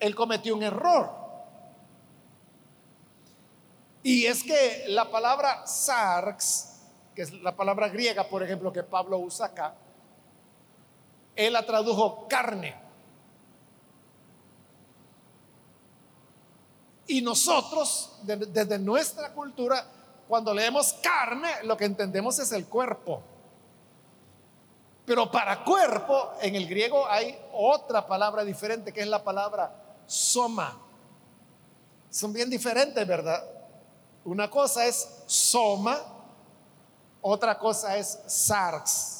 él 0.00 0.14
cometió 0.14 0.56
un 0.56 0.62
error. 0.62 1.10
Y 4.02 4.26
es 4.26 4.42
que 4.42 4.86
la 4.88 5.10
palabra 5.10 5.66
sarx, 5.66 6.80
que 7.14 7.22
es 7.22 7.32
la 7.34 7.54
palabra 7.54 7.88
griega, 7.88 8.24
por 8.28 8.42
ejemplo, 8.42 8.72
que 8.72 8.82
Pablo 8.82 9.18
usa 9.18 9.46
acá, 9.46 9.74
él 11.46 11.54
la 11.54 11.64
tradujo 11.64 12.26
carne. 12.28 12.74
Y 17.06 17.22
nosotros, 17.22 18.18
desde 18.22 18.78
nuestra 18.78 19.32
cultura, 19.32 19.84
cuando 20.28 20.54
leemos 20.54 20.92
carne, 21.02 21.48
lo 21.64 21.76
que 21.76 21.84
entendemos 21.86 22.38
es 22.38 22.52
el 22.52 22.66
cuerpo. 22.66 23.22
Pero 25.04 25.28
para 25.28 25.64
cuerpo, 25.64 26.34
en 26.40 26.54
el 26.54 26.68
griego 26.68 27.04
hay 27.08 27.36
otra 27.52 28.06
palabra 28.06 28.44
diferente, 28.44 28.92
que 28.92 29.00
es 29.00 29.08
la 29.08 29.24
palabra 29.24 29.74
soma. 30.06 30.78
Son 32.10 32.32
bien 32.32 32.48
diferentes, 32.48 33.04
¿verdad? 33.06 33.44
Una 34.24 34.48
cosa 34.48 34.86
es 34.86 35.22
soma, 35.26 35.98
otra 37.22 37.58
cosa 37.58 37.96
es 37.96 38.20
sarx. 38.26 39.19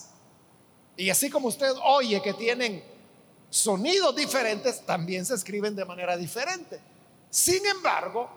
Y 1.01 1.09
así 1.09 1.31
como 1.31 1.49
usted 1.49 1.73
oye 1.83 2.21
que 2.21 2.35
tienen 2.35 2.85
sonidos 3.49 4.15
diferentes, 4.15 4.85
también 4.85 5.25
se 5.25 5.35
escriben 5.35 5.75
de 5.75 5.87
manera 5.87 6.15
diferente. 6.15 6.79
Sin 7.31 7.65
embargo, 7.65 8.29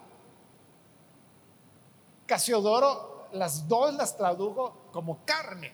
Casiodoro 2.26 3.28
las 3.34 3.68
dos 3.68 3.94
las 3.96 4.16
tradujo 4.16 4.88
como 4.94 5.26
carne. 5.26 5.74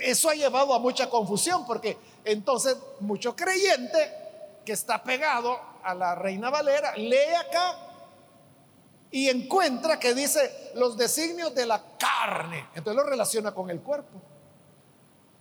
Eso 0.00 0.30
ha 0.30 0.34
llevado 0.34 0.72
a 0.72 0.78
mucha 0.78 1.10
confusión 1.10 1.66
porque 1.66 1.98
entonces 2.24 2.76
mucho 3.00 3.34
creyente 3.34 3.98
que 4.64 4.70
está 4.70 5.02
pegado 5.02 5.58
a 5.82 5.94
la 5.94 6.14
Reina 6.14 6.48
Valera 6.50 6.94
lee 6.96 7.34
acá 7.40 7.76
y 9.10 9.28
encuentra 9.28 9.98
que 9.98 10.14
dice 10.14 10.70
los 10.76 10.96
designios 10.96 11.52
de 11.56 11.66
la 11.66 11.82
carne. 11.98 12.68
Entonces 12.76 13.02
lo 13.02 13.10
relaciona 13.10 13.52
con 13.52 13.68
el 13.68 13.80
cuerpo. 13.80 14.29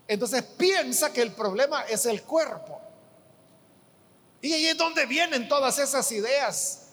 Entonces 0.09 0.41
piensa 0.41 1.13
que 1.13 1.21
el 1.21 1.33
problema 1.33 1.83
es 1.83 2.07
el 2.07 2.23
cuerpo. 2.23 2.81
Y 4.41 4.51
ahí 4.51 4.65
es 4.65 4.75
donde 4.75 5.05
vienen 5.05 5.47
todas 5.47 5.77
esas 5.77 6.11
ideas 6.11 6.87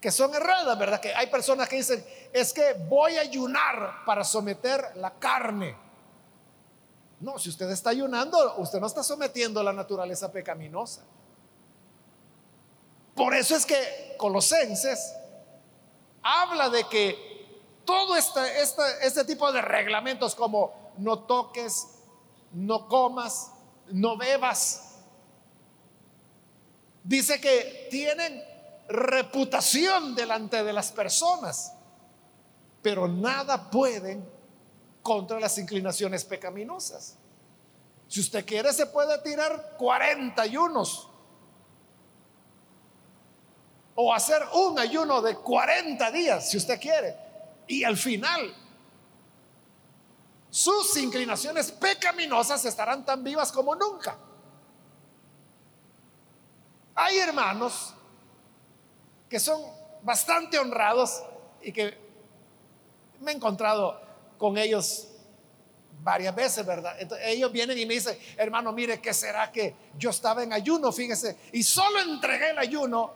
que 0.00 0.10
son 0.10 0.34
erradas, 0.34 0.76
¿verdad? 0.76 1.00
Que 1.00 1.14
hay 1.14 1.28
personas 1.28 1.68
que 1.68 1.76
dicen, 1.76 2.04
es 2.32 2.52
que 2.52 2.72
voy 2.88 3.16
a 3.16 3.20
ayunar 3.20 4.04
para 4.04 4.24
someter 4.24 4.96
la 4.96 5.12
carne. 5.20 5.76
No, 7.20 7.38
si 7.38 7.50
usted 7.50 7.70
está 7.70 7.90
ayunando, 7.90 8.56
usted 8.56 8.80
no 8.80 8.88
está 8.88 9.04
sometiendo 9.04 9.60
a 9.60 9.62
la 9.62 9.72
naturaleza 9.72 10.32
pecaminosa. 10.32 11.02
Por 13.14 13.36
eso 13.36 13.54
es 13.54 13.64
que 13.64 14.16
Colosenses 14.18 15.14
habla 16.24 16.68
de 16.70 16.82
que 16.88 17.78
todo 17.84 18.16
este, 18.16 18.60
este, 18.60 18.82
este 19.02 19.24
tipo 19.24 19.52
de 19.52 19.62
reglamentos 19.62 20.34
como 20.34 20.81
no 20.98 21.20
toques, 21.20 21.88
no 22.52 22.88
comas, 22.88 23.52
no 23.90 24.16
bebas, 24.16 24.92
dice 27.04 27.40
que 27.40 27.88
tienen 27.90 28.42
reputación 28.88 30.14
delante 30.14 30.62
de 30.62 30.72
las 30.72 30.92
personas, 30.92 31.72
pero 32.82 33.08
nada 33.08 33.70
pueden 33.70 34.28
contra 35.02 35.40
las 35.40 35.58
inclinaciones 35.58 36.24
pecaminosas. 36.24 37.16
Si 38.08 38.20
usted 38.20 38.44
quiere, 38.44 38.72
se 38.72 38.86
puede 38.86 39.18
tirar 39.22 39.74
40 39.78 40.40
ayunos 40.42 41.08
o 43.94 44.12
hacer 44.12 44.42
un 44.54 44.78
ayuno 44.78 45.20
de 45.22 45.36
40 45.36 46.10
días, 46.10 46.50
si 46.50 46.56
usted 46.56 46.80
quiere. 46.80 47.16
Y 47.66 47.84
al 47.84 47.96
final, 47.96 48.54
sus 50.52 50.98
inclinaciones 50.98 51.72
pecaminosas 51.72 52.62
estarán 52.66 53.06
tan 53.06 53.24
vivas 53.24 53.50
como 53.50 53.74
nunca. 53.74 54.18
Hay 56.94 57.16
hermanos 57.16 57.94
que 59.30 59.40
son 59.40 59.62
bastante 60.02 60.58
honrados 60.58 61.22
y 61.62 61.72
que 61.72 61.96
me 63.20 63.32
he 63.32 63.34
encontrado 63.34 63.98
con 64.36 64.58
ellos 64.58 65.08
varias 66.02 66.34
veces, 66.34 66.66
¿verdad? 66.66 66.98
ellos 67.22 67.50
vienen 67.50 67.78
y 67.78 67.86
me 67.86 67.94
dicen, 67.94 68.18
hermano, 68.36 68.72
mire, 68.72 69.00
¿qué 69.00 69.14
será 69.14 69.50
que 69.50 69.74
yo 69.96 70.10
estaba 70.10 70.42
en 70.42 70.52
ayuno, 70.52 70.92
fíjese, 70.92 71.38
y 71.52 71.62
solo 71.62 71.98
entregué 72.00 72.50
el 72.50 72.58
ayuno 72.58 73.14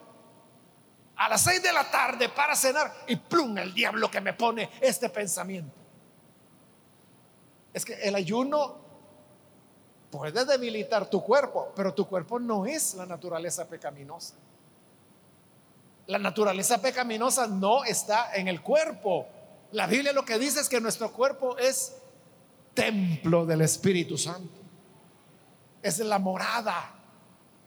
a 1.16 1.28
las 1.28 1.44
seis 1.44 1.62
de 1.62 1.70
la 1.70 1.90
tarde 1.90 2.30
para 2.30 2.56
cenar 2.56 2.94
y 3.08 3.16
plum, 3.16 3.58
el 3.58 3.74
diablo 3.74 4.10
que 4.10 4.22
me 4.22 4.32
pone 4.32 4.70
este 4.80 5.10
pensamiento. 5.10 5.85
Es 7.76 7.84
que 7.84 7.92
el 7.92 8.14
ayuno 8.14 8.74
puede 10.10 10.46
debilitar 10.46 11.10
tu 11.10 11.22
cuerpo, 11.22 11.74
pero 11.76 11.92
tu 11.92 12.08
cuerpo 12.08 12.40
no 12.40 12.64
es 12.64 12.94
la 12.94 13.04
naturaleza 13.04 13.68
pecaminosa. 13.68 14.32
La 16.06 16.18
naturaleza 16.18 16.80
pecaminosa 16.80 17.46
no 17.46 17.84
está 17.84 18.34
en 18.34 18.48
el 18.48 18.62
cuerpo. 18.62 19.26
La 19.72 19.86
Biblia 19.86 20.14
lo 20.14 20.24
que 20.24 20.38
dice 20.38 20.60
es 20.60 20.70
que 20.70 20.80
nuestro 20.80 21.12
cuerpo 21.12 21.58
es 21.58 21.98
templo 22.72 23.44
del 23.44 23.60
Espíritu 23.60 24.16
Santo. 24.16 24.58
Es 25.82 25.98
la 25.98 26.18
morada. 26.18 26.94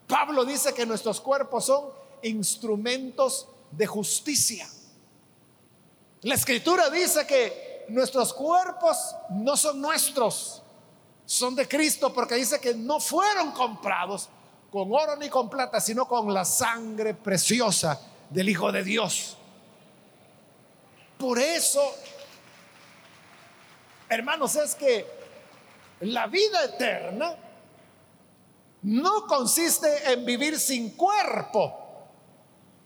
Pablo 0.08 0.44
dice 0.44 0.74
que 0.74 0.88
nuestros 0.88 1.22
cuerpos 1.22 1.66
son 1.66 1.86
instrumentos 2.24 3.48
de 3.70 3.86
justicia. 3.86 4.68
La 6.24 6.34
escritura 6.34 6.90
dice 6.90 7.28
que 7.28 7.69
nuestros 7.90 8.34
cuerpos 8.34 9.16
no 9.30 9.56
son 9.58 9.82
nuestros, 9.82 10.62
son 11.26 11.56
de 11.56 11.68
Cristo 11.68 12.14
porque 12.14 12.36
dice 12.36 12.60
que 12.60 12.74
no 12.74 13.00
fueron 13.00 13.52
comprados 13.52 14.30
con 14.72 14.92
oro 14.94 15.16
ni 15.16 15.30
con 15.30 15.50
plata, 15.50 15.80
sino 15.80 16.08
con 16.08 16.34
la 16.34 16.46
sangre 16.46 17.14
preciosa 17.14 18.00
del 18.30 18.50
Hijo 18.50 18.72
de 18.72 18.84
Dios. 18.84 19.38
Por 21.18 21.38
eso, 21.38 21.82
hermanos, 24.08 24.56
es 24.56 24.76
que 24.76 25.06
la 26.02 26.28
vida 26.28 26.64
eterna 26.64 27.36
no 28.84 29.28
consiste 29.28 30.14
en 30.14 30.26
vivir 30.26 30.58
sin 30.58 30.92
cuerpo, 30.92 32.08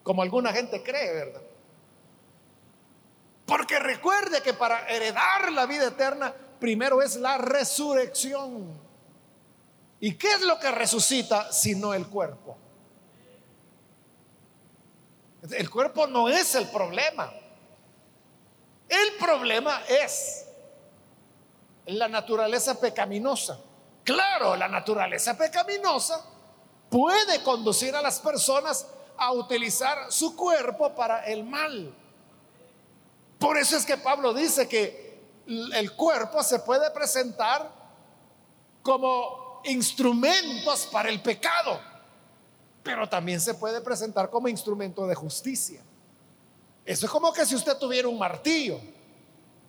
como 0.02 0.22
alguna 0.24 0.52
gente 0.52 0.82
cree, 0.82 1.14
¿verdad? 1.14 1.43
Porque 3.46 3.80
recuerde 3.80 4.42
que 4.42 4.54
para 4.54 4.88
heredar 4.88 5.52
la 5.52 5.66
vida 5.66 5.88
eterna, 5.88 6.34
primero 6.60 7.02
es 7.02 7.18
la 7.18 7.38
resurrección. 7.38 8.80
¿Y 10.00 10.16
qué 10.16 10.34
es 10.34 10.42
lo 10.42 10.60
que 10.60 10.72
resucita 10.72 11.52
sino 11.52 11.94
el 11.94 12.08
cuerpo? 12.08 12.58
El 15.52 15.70
cuerpo 15.70 16.08
no 16.08 16.30
es 16.30 16.56
el 16.56 16.68
problema. 16.70 17.32
El 18.88 19.14
problema 19.20 19.82
es 19.88 20.46
la 21.86 22.08
naturaleza 22.08 22.80
pecaminosa. 22.80 23.60
Claro, 24.04 24.56
la 24.56 24.68
naturaleza 24.68 25.38
pecaminosa 25.38 26.24
puede 26.90 27.42
conducir 27.44 27.96
a 27.96 28.02
las 28.02 28.20
personas 28.20 28.88
a 29.18 29.32
utilizar 29.32 30.12
su 30.12 30.36
cuerpo 30.36 30.94
para 30.96 31.26
el 31.26 31.44
mal. 31.44 31.94
Por 33.44 33.58
eso 33.58 33.76
es 33.76 33.86
que 33.86 33.98
Pablo 33.98 34.34
dice 34.34 34.70
que 34.70 35.22
el 35.74 35.92
cuerpo 35.98 36.42
se 36.42 36.60
puede 36.60 36.90
presentar 36.92 37.70
como 38.82 39.60
instrumentos 39.66 40.88
para 40.90 41.10
el 41.10 41.22
pecado, 41.22 41.78
pero 42.82 43.10
también 43.10 43.42
se 43.42 43.54
puede 43.54 43.82
presentar 43.82 44.30
como 44.30 44.48
instrumento 44.48 45.06
de 45.06 45.16
justicia. 45.16 45.82
Eso 46.86 47.06
es 47.06 47.12
como 47.12 47.34
que 47.34 47.46
si 47.46 47.54
usted 47.56 47.76
tuviera 47.78 48.08
un 48.08 48.18
martillo. 48.18 48.80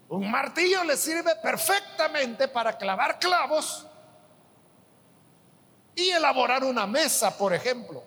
Un 0.08 0.30
martillo 0.30 0.84
le 0.84 0.96
sirve 0.96 1.34
perfectamente 1.42 2.46
para 2.46 2.78
clavar 2.78 3.18
clavos 3.18 3.88
y 5.96 6.10
elaborar 6.10 6.62
una 6.62 6.86
mesa, 6.86 7.36
por 7.36 7.52
ejemplo. 7.52 8.04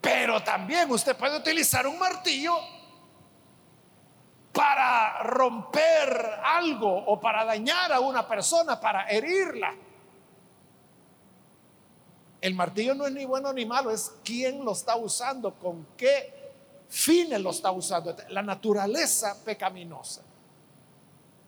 Pero 0.00 0.42
también 0.42 0.90
usted 0.90 1.14
puede 1.14 1.36
utilizar 1.36 1.86
un 1.86 1.98
martillo 1.98 2.71
para 4.52 5.22
romper 5.22 6.40
algo 6.44 6.94
o 7.06 7.18
para 7.18 7.44
dañar 7.44 7.92
a 7.92 8.00
una 8.00 8.26
persona, 8.26 8.78
para 8.78 9.08
herirla. 9.08 9.74
El 12.40 12.54
martillo 12.54 12.94
no 12.94 13.06
es 13.06 13.12
ni 13.12 13.24
bueno 13.24 13.52
ni 13.52 13.64
malo, 13.64 13.90
es 13.90 14.12
quién 14.24 14.64
lo 14.64 14.72
está 14.72 14.96
usando, 14.96 15.54
con 15.54 15.86
qué 15.96 16.52
fines 16.88 17.40
lo 17.40 17.50
está 17.50 17.70
usando. 17.70 18.14
La 18.28 18.42
naturaleza 18.42 19.36
pecaminosa 19.44 20.22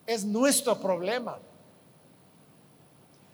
es 0.05 0.23
nuestro 0.23 0.79
problema. 0.79 1.37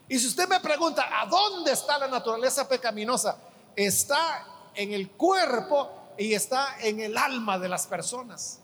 Y 0.08 0.20
si 0.20 0.28
usted 0.28 0.48
me 0.50 0.60
pregunta, 0.60 1.22
¿a 1.22 1.26
dónde 1.28 1.72
está 1.72 1.98
la 1.98 2.08
naturaleza 2.08 2.68
pecaminosa? 2.68 3.38
Está 3.76 4.46
en 4.74 4.92
el 4.92 5.12
cuerpo 5.12 5.90
y 6.18 6.34
está 6.34 6.78
en 6.82 7.00
el 7.00 7.18
alma 7.18 7.58
de 7.58 7.70
las 7.70 7.88
personas. 7.88 8.61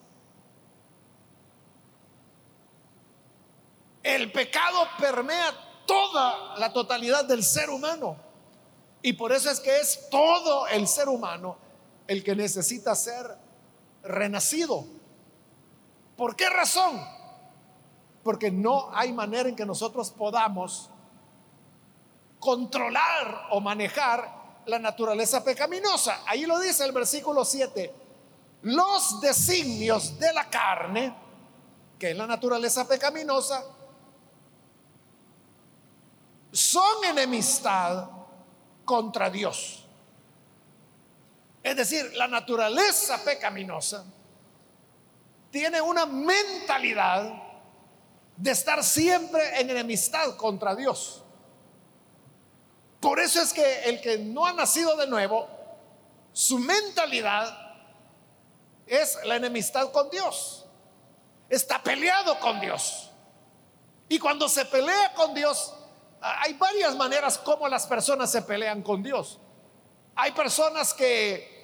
El 4.08 4.32
pecado 4.32 4.88
permea 4.98 5.54
toda 5.86 6.58
la 6.58 6.72
totalidad 6.72 7.26
del 7.26 7.44
ser 7.44 7.70
humano. 7.70 8.16
Y 9.02 9.12
por 9.14 9.34
eso 9.34 9.52
es 9.52 9.60
que 9.60 9.82
es 9.82 10.10
todo 10.10 10.66
el 10.68 10.88
ser 10.88 11.10
humano 11.10 11.58
el 12.08 12.24
que 12.24 12.34
necesita 12.34 12.96
ser 12.96 13.38
renacido. 14.04 14.86
¿Por 16.16 16.38
qué 16.38 16.50
razón? 16.50 17.06
Porque 18.24 18.50
no 18.50 18.90
hay 18.94 19.12
manera 19.12 19.50
en 19.50 19.58
que 19.58 19.66
nosotros 19.66 20.12
podamos 20.12 20.90
controlar 22.40 23.48
o 23.52 23.60
manejar 23.60 24.62
la 24.68 24.80
naturaleza 24.80 25.44
pecaminosa. 25.44 26.22
Ahí 26.26 26.46
lo 26.46 26.58
dice 26.60 26.86
el 26.86 26.94
versículo 26.94 27.44
7. 27.44 27.94
Los 28.62 29.20
designios 29.20 30.18
de 30.18 30.32
la 30.32 30.50
carne, 30.50 31.14
que 32.00 32.12
es 32.12 32.18
la 32.18 32.26
naturaleza 32.26 32.88
pecaminosa, 32.88 33.66
son 36.58 37.06
enemistad 37.06 38.10
contra 38.84 39.30
Dios. 39.30 39.86
Es 41.62 41.76
decir, 41.76 42.14
la 42.16 42.28
naturaleza 42.28 43.24
pecaminosa 43.24 44.04
tiene 45.52 45.80
una 45.82 46.08
mentalidad 46.08 47.32
de 48.36 48.52
estar 48.52 48.84
siempre 48.84 49.60
en 49.60 49.70
enemistad 49.70 50.36
contra 50.36 50.76
Dios. 50.76 51.24
Por 53.00 53.20
eso 53.20 53.40
es 53.40 53.54
que 53.54 53.84
el 53.84 54.02
que 54.02 54.18
no 54.18 54.46
ha 54.48 54.54
nacido 54.54 54.96
de 54.98 55.06
nuevo, 55.06 55.48
su 56.34 56.58
mentalidad 56.58 57.56
es 58.88 59.20
la 59.26 59.36
enemistad 59.36 59.92
con 59.92 60.10
Dios. 60.10 60.66
Está 61.50 61.84
peleado 61.84 62.40
con 62.40 62.60
Dios. 62.60 63.12
Y 64.10 64.18
cuando 64.18 64.50
se 64.50 64.66
pelea 64.66 65.14
con 65.14 65.36
Dios, 65.36 65.74
hay 66.22 66.54
varias 66.54 66.96
maneras 66.96 67.38
como 67.38 67.68
las 67.68 67.86
personas 67.86 68.32
se 68.32 68.42
pelean 68.42 68.82
con 68.82 69.04
Dios. 69.04 69.40
Hay 70.16 70.32
personas 70.32 70.94
que 70.94 71.58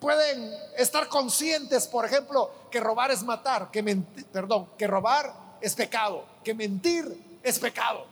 pueden 0.00 0.52
estar 0.76 1.08
conscientes, 1.08 1.86
por 1.86 2.04
ejemplo, 2.04 2.50
que 2.70 2.80
robar 2.80 3.10
es 3.10 3.22
matar, 3.22 3.70
que 3.70 3.82
mentir, 3.82 4.26
perdón, 4.26 4.70
que 4.76 4.86
robar 4.86 5.32
es 5.60 5.74
pecado, 5.74 6.24
que 6.42 6.54
mentir 6.54 7.38
es 7.42 7.58
pecado. 7.58 8.06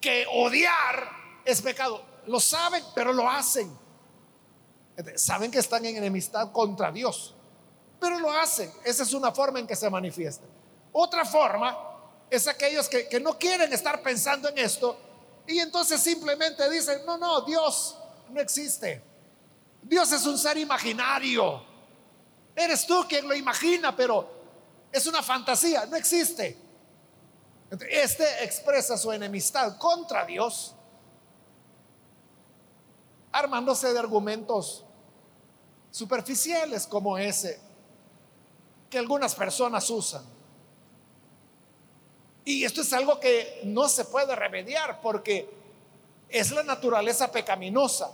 que 0.00 0.26
odiar 0.32 1.10
es 1.44 1.60
pecado. 1.60 2.02
Lo 2.26 2.40
saben, 2.40 2.82
pero 2.94 3.12
lo 3.12 3.28
hacen. 3.28 3.70
Saben 5.14 5.50
que 5.50 5.58
están 5.58 5.84
en 5.84 5.96
enemistad 5.96 6.52
contra 6.52 6.90
Dios, 6.90 7.34
pero 7.98 8.18
lo 8.18 8.30
hacen. 8.30 8.72
Esa 8.84 9.02
es 9.02 9.12
una 9.12 9.30
forma 9.32 9.58
en 9.58 9.66
que 9.66 9.76
se 9.76 9.88
manifiesta. 9.90 10.46
Otra 10.92 11.24
forma 11.24 11.76
es 12.30 12.46
aquellos 12.46 12.88
que, 12.88 13.08
que 13.08 13.20
no 13.20 13.38
quieren 13.38 13.72
estar 13.72 14.02
pensando 14.02 14.48
en 14.48 14.58
esto 14.58 14.98
y 15.46 15.58
entonces 15.58 16.00
simplemente 16.00 16.68
dicen, 16.70 17.04
no, 17.04 17.18
no, 17.18 17.40
Dios 17.42 17.96
no 18.30 18.40
existe. 18.40 19.02
Dios 19.82 20.12
es 20.12 20.24
un 20.26 20.38
ser 20.38 20.56
imaginario. 20.58 21.62
Eres 22.54 22.86
tú 22.86 23.04
quien 23.08 23.26
lo 23.26 23.34
imagina, 23.34 23.94
pero 23.96 24.28
es 24.92 25.06
una 25.06 25.22
fantasía, 25.22 25.86
no 25.86 25.96
existe. 25.96 26.56
Este 27.88 28.44
expresa 28.44 28.96
su 28.96 29.12
enemistad 29.12 29.76
contra 29.78 30.24
Dios, 30.24 30.74
armándose 33.32 33.92
de 33.92 33.98
argumentos 33.98 34.84
superficiales 35.90 36.86
como 36.86 37.16
ese 37.16 37.60
que 38.88 38.98
algunas 38.98 39.34
personas 39.34 39.88
usan. 39.88 40.39
Y 42.44 42.64
esto 42.64 42.80
es 42.80 42.92
algo 42.92 43.20
que 43.20 43.60
no 43.64 43.88
se 43.88 44.04
puede 44.04 44.34
remediar 44.34 45.00
porque 45.00 45.48
es 46.28 46.50
la 46.52 46.62
naturaleza 46.62 47.30
pecaminosa. 47.30 48.10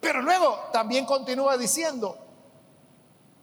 Pero 0.00 0.20
luego 0.20 0.68
también 0.72 1.06
continúa 1.06 1.56
diciendo, 1.56 2.18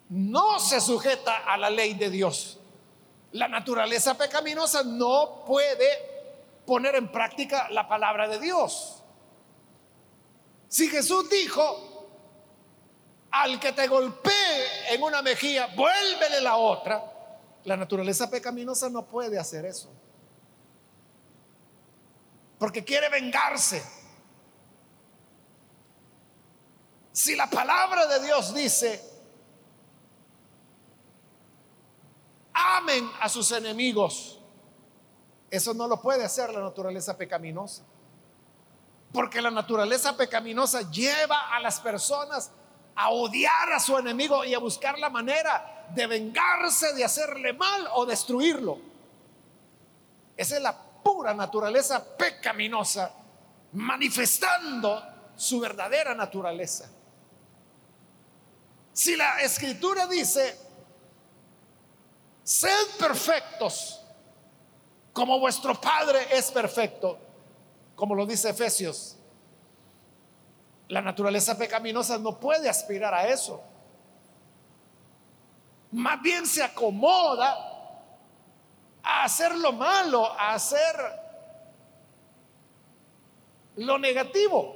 no 0.09 0.59
se 0.59 0.81
sujeta 0.81 1.37
a 1.45 1.57
la 1.57 1.69
ley 1.69 1.93
de 1.93 2.09
Dios. 2.09 2.59
La 3.31 3.47
naturaleza 3.47 4.17
pecaminosa 4.17 4.83
no 4.83 5.43
puede 5.45 5.87
poner 6.65 6.95
en 6.95 7.11
práctica 7.11 7.69
la 7.69 7.87
palabra 7.87 8.27
de 8.27 8.39
Dios. 8.39 9.01
Si 10.67 10.87
Jesús 10.87 11.29
dijo, 11.29 12.07
al 13.31 13.59
que 13.59 13.71
te 13.71 13.87
golpee 13.87 14.93
en 14.93 15.01
una 15.01 15.21
mejilla, 15.21 15.67
vuélvele 15.75 16.41
la 16.41 16.57
otra, 16.57 17.03
la 17.63 17.77
naturaleza 17.77 18.29
pecaminosa 18.29 18.89
no 18.89 19.05
puede 19.05 19.37
hacer 19.37 19.65
eso. 19.65 19.89
Porque 22.57 22.83
quiere 22.83 23.09
vengarse. 23.09 23.81
Si 27.11 27.35
la 27.35 27.49
palabra 27.49 28.05
de 28.07 28.25
Dios 28.25 28.53
dice, 28.53 29.01
amen 32.53 33.09
a 33.21 33.29
sus 33.29 33.51
enemigos. 33.51 34.39
Eso 35.49 35.73
no 35.73 35.87
lo 35.87 36.01
puede 36.01 36.23
hacer 36.23 36.53
la 36.53 36.61
naturaleza 36.61 37.17
pecaminosa. 37.17 37.83
Porque 39.11 39.41
la 39.41 39.49
naturaleza 39.49 40.15
pecaminosa 40.15 40.89
lleva 40.91 41.55
a 41.55 41.59
las 41.59 41.79
personas 41.79 42.51
a 42.95 43.09
odiar 43.09 43.71
a 43.71 43.79
su 43.79 43.97
enemigo 43.97 44.43
y 44.43 44.53
a 44.53 44.59
buscar 44.59 44.99
la 44.99 45.09
manera 45.09 45.78
de 45.93 46.07
vengarse, 46.07 46.93
de 46.93 47.03
hacerle 47.03 47.53
mal 47.53 47.87
o 47.93 48.05
destruirlo. 48.05 48.79
Esa 50.35 50.55
es 50.57 50.61
la 50.61 50.77
pura 51.03 51.33
naturaleza 51.33 52.03
pecaminosa 52.17 53.11
manifestando 53.73 55.01
su 55.35 55.59
verdadera 55.59 56.15
naturaleza. 56.15 56.89
Si 58.93 59.15
la 59.15 59.41
escritura 59.41 60.07
dice, 60.07 60.69
Sed 62.49 62.97
perfectos 62.97 64.01
como 65.13 65.39
vuestro 65.39 65.79
Padre 65.79 66.19
es 66.31 66.51
perfecto, 66.51 67.19
como 67.95 68.15
lo 68.15 68.25
dice 68.25 68.49
Efesios. 68.49 69.17
La 70.87 70.99
naturaleza 70.99 71.55
pecaminosa 71.59 72.17
no 72.17 72.39
puede 72.39 72.67
aspirar 72.67 73.13
a 73.13 73.27
eso. 73.27 73.61
Más 75.91 76.21
bien 76.21 76.45
se 76.45 76.63
acomoda 76.63 77.57
a 79.01 79.23
hacer 79.23 79.55
lo 79.55 79.71
malo, 79.71 80.25
a 80.25 80.53
hacer 80.53 80.95
lo 83.77 83.97
negativo. 83.97 84.75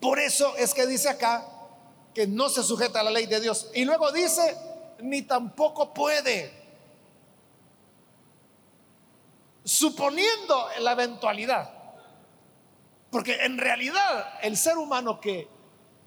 Por 0.00 0.18
eso 0.18 0.56
es 0.56 0.74
que 0.74 0.86
dice 0.86 1.08
acá 1.08 1.46
que 2.14 2.26
no 2.26 2.48
se 2.48 2.62
sujeta 2.62 3.00
a 3.00 3.02
la 3.02 3.10
ley 3.10 3.26
de 3.26 3.40
Dios. 3.40 3.70
Y 3.74 3.84
luego 3.84 4.10
dice, 4.10 4.56
ni 5.00 5.22
tampoco 5.22 5.92
puede. 5.92 6.52
Suponiendo 9.64 10.68
la 10.80 10.92
eventualidad, 10.92 11.70
porque 13.10 13.44
en 13.44 13.58
realidad 13.58 14.38
el 14.42 14.56
ser 14.56 14.78
humano 14.78 15.20
que 15.20 15.48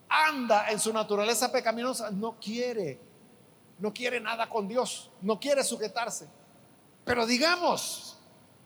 anda 0.08 0.70
en 0.72 0.80
su 0.80 0.92
naturaleza 0.94 1.52
pecaminosa 1.52 2.10
no 2.10 2.40
quiere, 2.40 3.09
no 3.80 3.94
quiere 3.94 4.20
nada 4.20 4.50
con 4.50 4.68
Dios, 4.68 5.10
no 5.22 5.40
quiere 5.40 5.64
sujetarse. 5.64 6.28
Pero 7.06 7.26
digamos, 7.26 8.18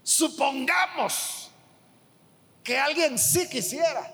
supongamos 0.02 1.52
que 2.64 2.78
alguien 2.78 3.18
sí 3.18 3.48
quisiera. 3.48 4.10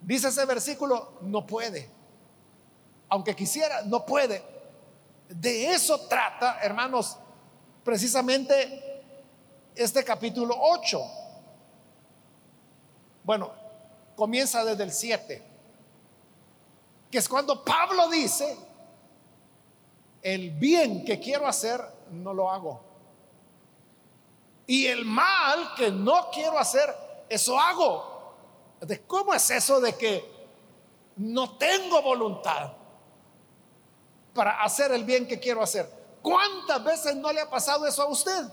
Dice 0.00 0.28
ese 0.28 0.44
versículo, 0.44 1.18
no 1.22 1.46
puede. 1.46 1.90
Aunque 3.08 3.34
quisiera, 3.34 3.82
no 3.82 4.04
puede 4.04 4.58
de 5.28 5.72
eso 5.72 6.00
trata, 6.08 6.58
hermanos, 6.62 7.16
precisamente 7.84 9.02
este 9.74 10.02
capítulo 10.02 10.56
8. 10.58 11.00
Bueno, 13.24 13.52
comienza 14.16 14.64
desde 14.64 14.84
el 14.84 14.92
7, 14.92 15.42
que 17.10 17.18
es 17.18 17.28
cuando 17.28 17.62
Pablo 17.62 18.08
dice, 18.08 18.56
el 20.22 20.50
bien 20.50 21.04
que 21.04 21.18
quiero 21.20 21.46
hacer, 21.46 21.80
no 22.10 22.32
lo 22.34 22.50
hago. 22.50 22.80
Y 24.66 24.86
el 24.86 25.04
mal 25.04 25.74
que 25.76 25.90
no 25.90 26.30
quiero 26.30 26.58
hacer, 26.58 26.94
eso 27.28 27.58
hago. 27.58 28.36
¿Cómo 29.06 29.34
es 29.34 29.50
eso 29.50 29.80
de 29.80 29.96
que 29.96 30.24
no 31.16 31.56
tengo 31.56 32.02
voluntad? 32.02 32.72
para 34.38 34.62
hacer 34.62 34.92
el 34.92 35.02
bien 35.02 35.26
que 35.26 35.40
quiero 35.40 35.60
hacer. 35.64 35.90
¿Cuántas 36.22 36.84
veces 36.84 37.16
no 37.16 37.32
le 37.32 37.40
ha 37.40 37.50
pasado 37.50 37.84
eso 37.88 38.04
a 38.04 38.06
usted? 38.06 38.44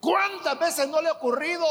¿Cuántas 0.00 0.58
veces 0.58 0.88
no 0.88 1.00
le 1.00 1.10
ha 1.10 1.12
ocurrido 1.12 1.64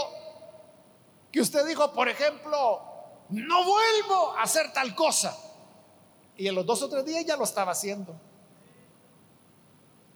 que 1.34 1.41
usted 1.41 1.65
dijo, 1.65 1.91
por 1.91 2.08
ejemplo, 2.08 2.82
no 3.27 3.65
vuelvo 3.65 4.38
a 4.38 4.43
hacer 4.43 4.71
tal 4.71 4.95
cosa? 4.95 5.38
Y 6.38 6.48
en 6.48 6.56
los 6.56 6.65
dos 6.65 6.82
o 6.82 6.89
tres 6.89 7.06
días 7.06 7.26
ya 7.26 7.38
lo 7.38 7.43
estaba 7.43 7.72
haciendo. 7.72 8.15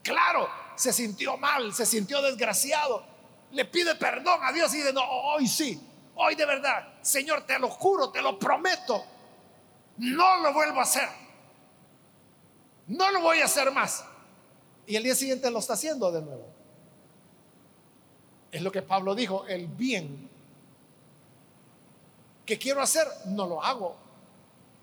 Claro, 0.04 0.48
se 0.76 0.94
sintió 0.94 1.38
mal, 1.38 1.74
se 1.74 1.86
sintió 1.86 2.22
desgraciado. 2.22 3.04
Le 3.52 3.66
pide 3.66 3.96
perdón 3.96 4.40
a 4.42 4.52
Dios 4.52 4.74
y 4.74 4.78
dice, 4.78 4.94
no, 4.94 5.04
hoy 5.04 5.48
sí, 5.48 5.80
hoy 6.16 6.36
de 6.36 6.46
verdad, 6.46 6.96
Señor, 7.02 7.46
te 7.46 7.60
lo 7.60 7.70
juro, 7.70 8.10
te 8.10 8.22
lo 8.22 8.38
prometo, 8.40 9.04
no 9.98 10.38
lo 10.38 10.54
vuelvo 10.54 10.80
a 10.80 10.84
hacer. 10.84 11.10
No 12.88 13.12
lo 13.12 13.22
voy 13.22 13.42
a 13.42 13.46
hacer 13.46 13.72
más. 13.72 14.06
Y 14.86 14.96
el 14.96 15.04
día 15.04 15.16
siguiente 15.16 15.52
lo 15.52 15.60
está 15.60 15.74
haciendo 15.74 16.12
de 16.12 16.22
nuevo. 16.22 16.48
Es 18.52 18.62
lo 18.62 18.72
que 18.72 18.82
Pablo 18.82 19.14
dijo, 19.14 19.46
el 19.46 19.68
bien 19.68 20.30
que 22.46 22.58
quiero 22.58 22.82
hacer, 22.82 23.06
no 23.26 23.46
lo 23.46 23.62
hago. 23.62 23.98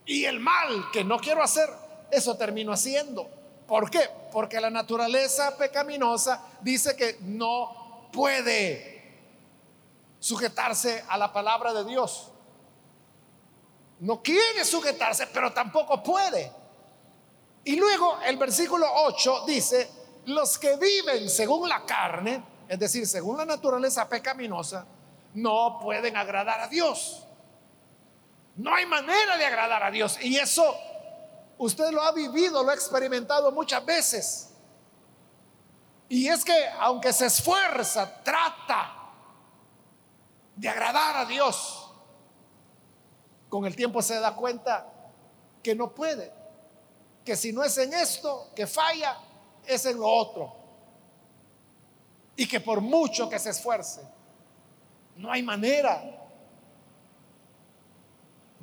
Y 0.07 0.25
el 0.25 0.41
mal 0.41 0.91
que 0.93 1.05
no 1.05 1.19
quiero 1.19 1.43
hacer, 1.43 1.69
eso 2.11 2.37
termino 2.37 2.73
haciendo. 2.73 3.29
¿Por 3.67 3.91
qué? 3.91 4.09
Porque 4.33 4.61
la 4.61 4.71
naturaleza 4.71 5.57
pecaminosa 5.57 6.43
dice 6.61 6.95
que 6.95 7.19
no 7.21 8.09
puede 8.13 8.95
sujetarse 10.19 11.05
a 11.09 11.17
la 11.17 11.33
palabra 11.33 11.73
de 11.73 11.85
Dios. 11.85 12.31
No 14.01 14.23
quiere 14.23 14.65
sujetarse, 14.65 15.27
pero 15.29 15.53
tampoco 15.53 16.03
puede. 16.03 16.53
Y 17.65 17.77
luego 17.77 18.19
el 18.27 18.37
versículo 18.37 18.87
8 19.07 19.45
dice, 19.47 19.91
los 20.27 20.59
que 20.59 20.77
viven 20.77 21.29
según 21.31 21.69
la 21.69 21.85
carne, 21.87 22.43
es 22.69 22.79
decir, 22.79 23.07
según 23.07 23.39
la 23.39 23.47
naturaleza 23.47 24.09
pecaminosa, 24.09 24.87
no 25.35 25.79
pueden 25.81 26.17
agradar 26.17 26.61
a 26.61 26.69
Dios. 26.69 27.24
No 28.57 28.75
hay 28.75 28.87
manera 28.87 29.37
de 29.37 29.47
agradar 29.47 29.83
a 29.83 29.91
Dios. 29.91 30.19
Y 30.21 30.37
eso 30.37 30.77
usted 31.59 31.91
lo 31.91 32.03
ha 32.03 32.13
vivido, 32.13 32.63
lo 32.63 32.71
ha 32.71 32.75
experimentado 32.75 33.51
muchas 33.53 33.85
veces. 33.85 34.51
Y 36.09 36.29
es 36.29 36.45
que 36.45 36.69
aunque 36.79 37.13
se 37.13 37.27
esfuerza, 37.27 38.23
trata 38.23 38.93
de 40.55 40.69
agradar 40.69 41.17
a 41.17 41.25
Dios, 41.25 41.91
con 43.49 43.65
el 43.67 43.75
tiempo 43.75 44.03
se 44.03 44.21
da 44.21 44.35
cuenta 44.35 44.87
que 45.63 45.75
no 45.75 45.95
puede, 45.95 46.33
que 47.25 47.37
si 47.37 47.53
no 47.53 47.65
es 47.65 47.77
en 47.79 47.95
esto 47.95 48.51
que 48.55 48.67
falla, 48.67 49.19
es 49.67 49.87
en 49.87 49.99
lo 49.99 50.09
otro. 50.09 50.65
y 52.37 52.49
que 52.49 52.61
por 52.61 52.81
mucho 52.81 53.29
que 53.29 53.39
se 53.39 53.51
esfuerce, 53.51 54.03
no 55.17 55.31
hay 55.31 55.41
manera 55.43 56.24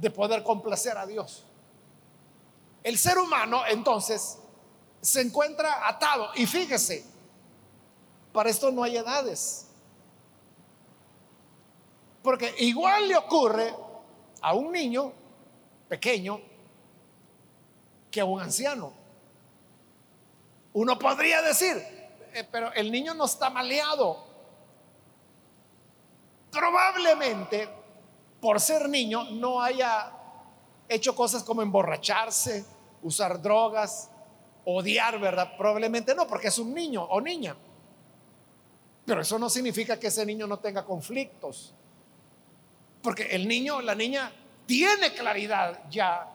de 0.01 0.09
poder 0.09 0.43
complacer 0.43 0.97
a 0.97 1.05
Dios. 1.05 1.45
El 2.83 2.97
ser 2.97 3.19
humano 3.19 3.61
entonces 3.67 4.39
se 4.99 5.21
encuentra 5.21 5.87
atado. 5.87 6.31
Y 6.35 6.47
fíjese, 6.47 7.05
para 8.33 8.49
esto 8.49 8.71
no 8.71 8.83
hay 8.83 8.97
edades. 8.97 9.67
Porque 12.23 12.53
igual 12.57 13.07
le 13.07 13.15
ocurre 13.15 13.73
a 14.41 14.53
un 14.53 14.71
niño 14.71 15.13
pequeño 15.87 16.41
que 18.09 18.21
a 18.21 18.25
un 18.25 18.41
anciano. 18.41 18.93
Uno 20.73 20.97
podría 20.97 21.43
decir, 21.43 21.77
eh, 22.33 22.47
pero 22.51 22.73
el 22.73 22.91
niño 22.91 23.13
no 23.13 23.25
está 23.25 23.51
maleado. 23.51 24.25
Probablemente, 26.51 27.80
por 28.41 28.59
ser 28.59 28.89
niño, 28.89 29.23
no 29.31 29.61
haya 29.61 30.11
hecho 30.89 31.15
cosas 31.15 31.43
como 31.43 31.61
emborracharse, 31.61 32.65
usar 33.03 33.41
drogas, 33.41 34.09
odiar, 34.65 35.19
¿verdad? 35.19 35.55
Probablemente 35.57 36.13
no, 36.15 36.27
porque 36.27 36.47
es 36.47 36.57
un 36.57 36.73
niño 36.73 37.03
o 37.03 37.21
niña. 37.21 37.55
Pero 39.05 39.21
eso 39.21 39.39
no 39.39 39.49
significa 39.49 39.99
que 39.99 40.07
ese 40.07 40.25
niño 40.25 40.47
no 40.47 40.59
tenga 40.59 40.83
conflictos. 40.83 41.73
Porque 43.01 43.23
el 43.23 43.47
niño 43.47 43.77
o 43.77 43.81
la 43.81 43.95
niña 43.95 44.31
tiene 44.65 45.13
claridad 45.13 45.79
ya 45.89 46.27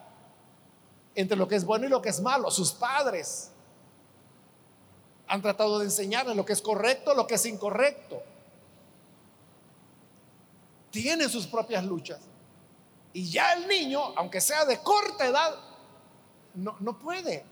entre 1.15 1.37
lo 1.37 1.47
que 1.47 1.55
es 1.55 1.65
bueno 1.65 1.85
y 1.85 1.89
lo 1.89 2.01
que 2.01 2.09
es 2.09 2.21
malo. 2.21 2.51
Sus 2.51 2.71
padres 2.71 3.51
han 5.27 5.41
tratado 5.41 5.79
de 5.79 5.85
enseñarle 5.85 6.35
lo 6.35 6.45
que 6.45 6.53
es 6.53 6.61
correcto, 6.61 7.13
lo 7.13 7.27
que 7.27 7.35
es 7.35 7.45
incorrecto. 7.45 8.21
Tiene 11.01 11.29
sus 11.29 11.45
propias 11.45 11.85
luchas. 11.85 12.19
Y 13.13 13.29
ya 13.29 13.53
el 13.53 13.67
niño, 13.67 14.01
aunque 14.15 14.41
sea 14.41 14.65
de 14.65 14.81
corta 14.81 15.27
edad, 15.27 15.55
no, 16.55 16.75
no 16.79 16.97
puede 16.97 17.45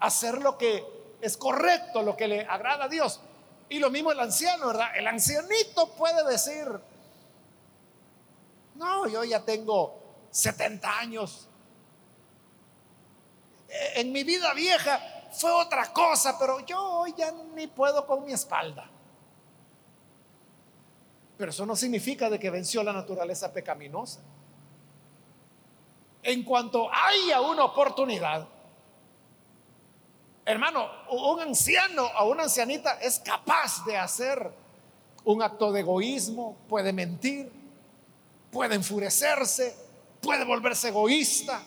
hacer 0.00 0.40
lo 0.40 0.56
que 0.56 0.82
es 1.20 1.36
correcto, 1.36 2.02
lo 2.02 2.16
que 2.16 2.28
le 2.28 2.46
agrada 2.46 2.86
a 2.86 2.88
Dios. 2.88 3.20
Y 3.68 3.78
lo 3.78 3.90
mismo 3.90 4.10
el 4.10 4.20
anciano, 4.20 4.68
¿verdad? 4.68 4.96
El 4.96 5.06
ancianito 5.06 5.90
puede 5.96 6.26
decir, 6.30 6.66
no, 8.76 9.06
yo 9.06 9.22
ya 9.22 9.44
tengo 9.44 10.00
70 10.30 10.98
años. 10.98 11.46
E, 13.68 14.00
en 14.00 14.12
mi 14.12 14.24
vida 14.24 14.54
vieja 14.54 15.28
fue 15.30 15.50
otra 15.50 15.92
cosa, 15.92 16.38
pero 16.38 16.60
yo 16.60 16.82
hoy 16.82 17.14
ya 17.18 17.32
ni 17.54 17.66
puedo 17.66 18.06
con 18.06 18.24
mi 18.24 18.32
espalda. 18.32 18.90
Pero 21.36 21.50
eso 21.50 21.66
no 21.66 21.74
significa 21.74 22.30
de 22.30 22.38
que 22.38 22.50
venció 22.50 22.82
la 22.82 22.92
naturaleza 22.92 23.52
pecaminosa. 23.52 24.20
En 26.22 26.42
cuanto 26.42 26.88
haya 26.92 27.40
una 27.40 27.64
oportunidad, 27.64 28.48
hermano, 30.44 30.88
un 31.10 31.40
anciano 31.40 32.06
o 32.18 32.30
una 32.30 32.44
ancianita 32.44 32.98
es 33.00 33.18
capaz 33.18 33.84
de 33.84 33.96
hacer 33.96 34.50
un 35.24 35.42
acto 35.42 35.72
de 35.72 35.80
egoísmo, 35.80 36.56
puede 36.68 36.92
mentir, 36.92 37.50
puede 38.50 38.76
enfurecerse, 38.76 39.76
puede 40.20 40.44
volverse 40.44 40.88
egoísta. 40.88 41.62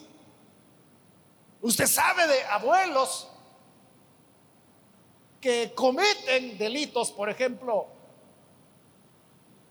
Usted 1.61 1.87
sabe 1.87 2.27
de 2.27 2.43
abuelos 2.45 3.27
que 5.41 5.73
cometen 5.75 6.57
delitos, 6.57 7.11
por 7.11 7.29
ejemplo, 7.29 7.96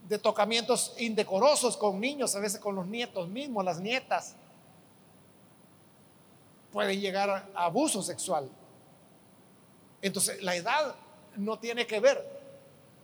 de 0.09 0.19
tocamientos 0.19 0.95
indecorosos 0.99 1.77
con 1.77 2.01
niños, 2.01 2.35
a 2.37 2.40
veces 2.40 2.61
con 2.61 2.75
los 2.75 2.87
nietos 2.87 3.29
mismos, 3.29 3.64
las 3.64 3.81
nietas. 3.81 4.37
Pueden 6.73 7.01
llegar 7.01 7.31
a 7.31 7.64
abuso 7.64 8.03
sexual. 8.03 8.49
Entonces, 10.01 10.42
la 10.42 10.55
edad 10.55 10.95
no 11.37 11.59
tiene 11.59 11.87
que 11.87 11.99
ver. 12.01 12.37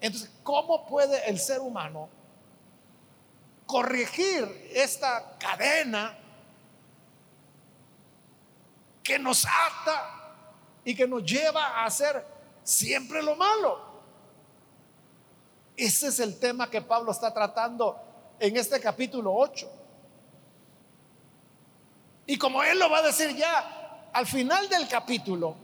Entonces, 0.00 0.30
¿cómo 0.42 0.86
puede 0.86 1.28
el 1.28 1.38
ser 1.38 1.60
humano 1.60 2.08
corregir 3.66 4.70
esta 4.72 5.36
cadena 5.38 6.18
que 9.02 9.18
nos 9.18 9.44
ata 9.44 10.34
y 10.84 10.94
que 10.94 11.06
nos 11.06 11.24
lleva 11.24 11.80
a 11.80 11.86
hacer 11.86 12.24
siempre 12.62 13.22
lo 13.22 13.34
malo? 13.34 13.91
Ese 15.76 16.08
es 16.08 16.20
el 16.20 16.38
tema 16.38 16.68
que 16.68 16.82
Pablo 16.82 17.12
está 17.12 17.32
tratando 17.32 17.98
en 18.38 18.56
este 18.56 18.80
capítulo 18.80 19.34
8. 19.34 19.70
Y 22.26 22.36
como 22.36 22.62
él 22.62 22.78
lo 22.78 22.90
va 22.90 22.98
a 22.98 23.02
decir 23.02 23.34
ya 23.34 24.10
al 24.12 24.26
final 24.26 24.68
del 24.68 24.86
capítulo, 24.88 25.56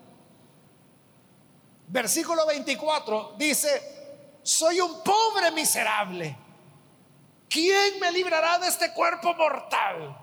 versículo 1.88 2.46
24, 2.46 3.34
dice, 3.36 4.40
soy 4.42 4.80
un 4.80 5.02
pobre 5.02 5.50
miserable. 5.52 6.36
¿Quién 7.48 8.00
me 8.00 8.12
librará 8.12 8.58
de 8.58 8.68
este 8.68 8.92
cuerpo 8.92 9.34
mortal? 9.34 10.18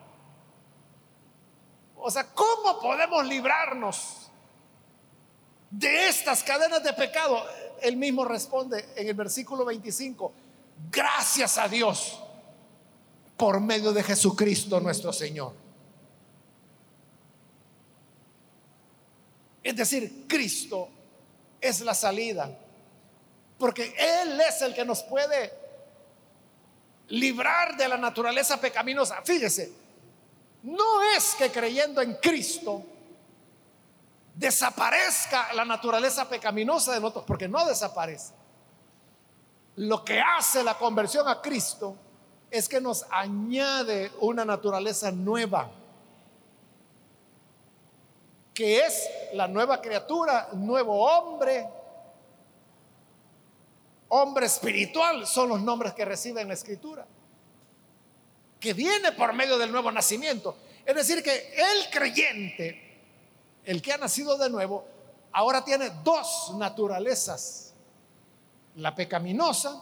O 1.95 2.11
sea, 2.11 2.31
¿cómo 2.33 2.79
podemos 2.79 3.25
librarnos 3.25 4.24
de 5.79 6.07
estas 6.07 6.43
cadenas 6.43 6.83
de 6.83 6.93
pecado? 6.93 7.43
él 7.81 7.97
mismo 7.97 8.25
responde 8.25 8.85
en 8.95 9.07
el 9.07 9.13
versículo 9.13 9.65
25, 9.65 10.33
gracias 10.91 11.57
a 11.57 11.67
Dios 11.67 12.19
por 13.37 13.59
medio 13.59 13.91
de 13.93 14.03
Jesucristo 14.03 14.79
nuestro 14.79 15.11
Señor. 15.11 15.53
Es 19.63 19.75
decir, 19.75 20.25
Cristo 20.27 20.89
es 21.59 21.81
la 21.81 21.93
salida, 21.93 22.55
porque 23.57 23.95
Él 23.97 24.39
es 24.39 24.61
el 24.61 24.73
que 24.73 24.85
nos 24.85 25.03
puede 25.03 25.51
librar 27.09 27.75
de 27.75 27.87
la 27.87 27.97
naturaleza 27.97 28.59
pecaminosa. 28.59 29.21
Fíjese, 29.23 29.71
no 30.63 31.03
es 31.15 31.35
que 31.37 31.51
creyendo 31.51 32.01
en 32.01 32.15
Cristo, 32.15 32.83
desaparezca 34.35 35.53
la 35.53 35.65
naturaleza 35.65 36.27
pecaminosa 36.27 36.93
de 36.93 36.99
nosotros, 36.99 37.25
porque 37.25 37.47
no 37.47 37.65
desaparece. 37.65 38.33
Lo 39.77 40.03
que 40.03 40.21
hace 40.21 40.63
la 40.63 40.77
conversión 40.77 41.27
a 41.27 41.41
Cristo 41.41 41.95
es 42.51 42.69
que 42.69 42.81
nos 42.81 43.05
añade 43.09 44.11
una 44.19 44.45
naturaleza 44.45 45.11
nueva, 45.11 45.69
que 48.53 48.79
es 48.79 49.09
la 49.33 49.47
nueva 49.47 49.81
criatura, 49.81 50.49
nuevo 50.53 51.05
hombre, 51.05 51.67
hombre 54.09 54.45
espiritual, 54.45 55.25
son 55.27 55.49
los 55.49 55.61
nombres 55.61 55.93
que 55.93 56.05
recibe 56.05 56.41
en 56.41 56.47
la 56.49 56.53
escritura, 56.53 57.05
que 58.59 58.73
viene 58.73 59.11
por 59.13 59.33
medio 59.33 59.57
del 59.57 59.71
nuevo 59.71 59.91
nacimiento. 59.91 60.57
Es 60.85 60.95
decir, 60.95 61.21
que 61.21 61.53
el 61.57 61.89
creyente 61.89 62.84
el 63.65 63.81
que 63.81 63.93
ha 63.93 63.97
nacido 63.97 64.37
de 64.37 64.49
nuevo, 64.49 64.85
ahora 65.31 65.63
tiene 65.63 65.89
dos 66.03 66.53
naturalezas, 66.55 67.73
la 68.75 68.93
pecaminosa 68.93 69.81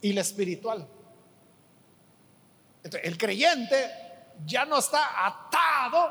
y 0.00 0.12
la 0.12 0.20
espiritual. 0.20 0.86
el 3.02 3.18
creyente 3.18 4.06
ya 4.44 4.64
no 4.64 4.78
está 4.78 5.26
atado 5.26 6.10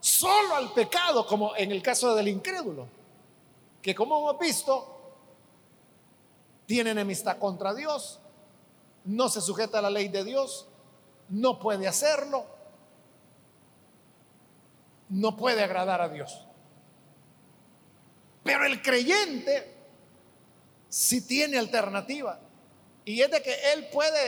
solo 0.00 0.54
al 0.54 0.72
pecado, 0.72 1.26
como 1.26 1.56
en 1.56 1.72
el 1.72 1.82
caso 1.82 2.14
del 2.14 2.28
incrédulo, 2.28 2.86
que 3.82 3.94
como 3.94 4.18
hemos 4.18 4.38
visto, 4.38 4.92
tiene 6.66 6.90
enemistad 6.90 7.38
contra 7.38 7.74
Dios, 7.74 8.20
no 9.04 9.28
se 9.28 9.40
sujeta 9.40 9.78
a 9.78 9.82
la 9.82 9.90
ley 9.90 10.08
de 10.08 10.24
Dios, 10.24 10.66
no 11.28 11.58
puede 11.58 11.86
hacerlo, 11.86 12.46
no 15.08 15.36
puede 15.36 15.62
agradar 15.62 16.00
a 16.00 16.08
Dios. 16.08 16.46
Pero 18.42 18.64
el 18.64 18.80
creyente 18.82 19.76
si 20.88 21.26
tiene 21.26 21.58
alternativa. 21.58 22.38
Y 23.04 23.20
es 23.20 23.30
de 23.30 23.42
que 23.42 23.72
él 23.72 23.88
puede 23.92 24.18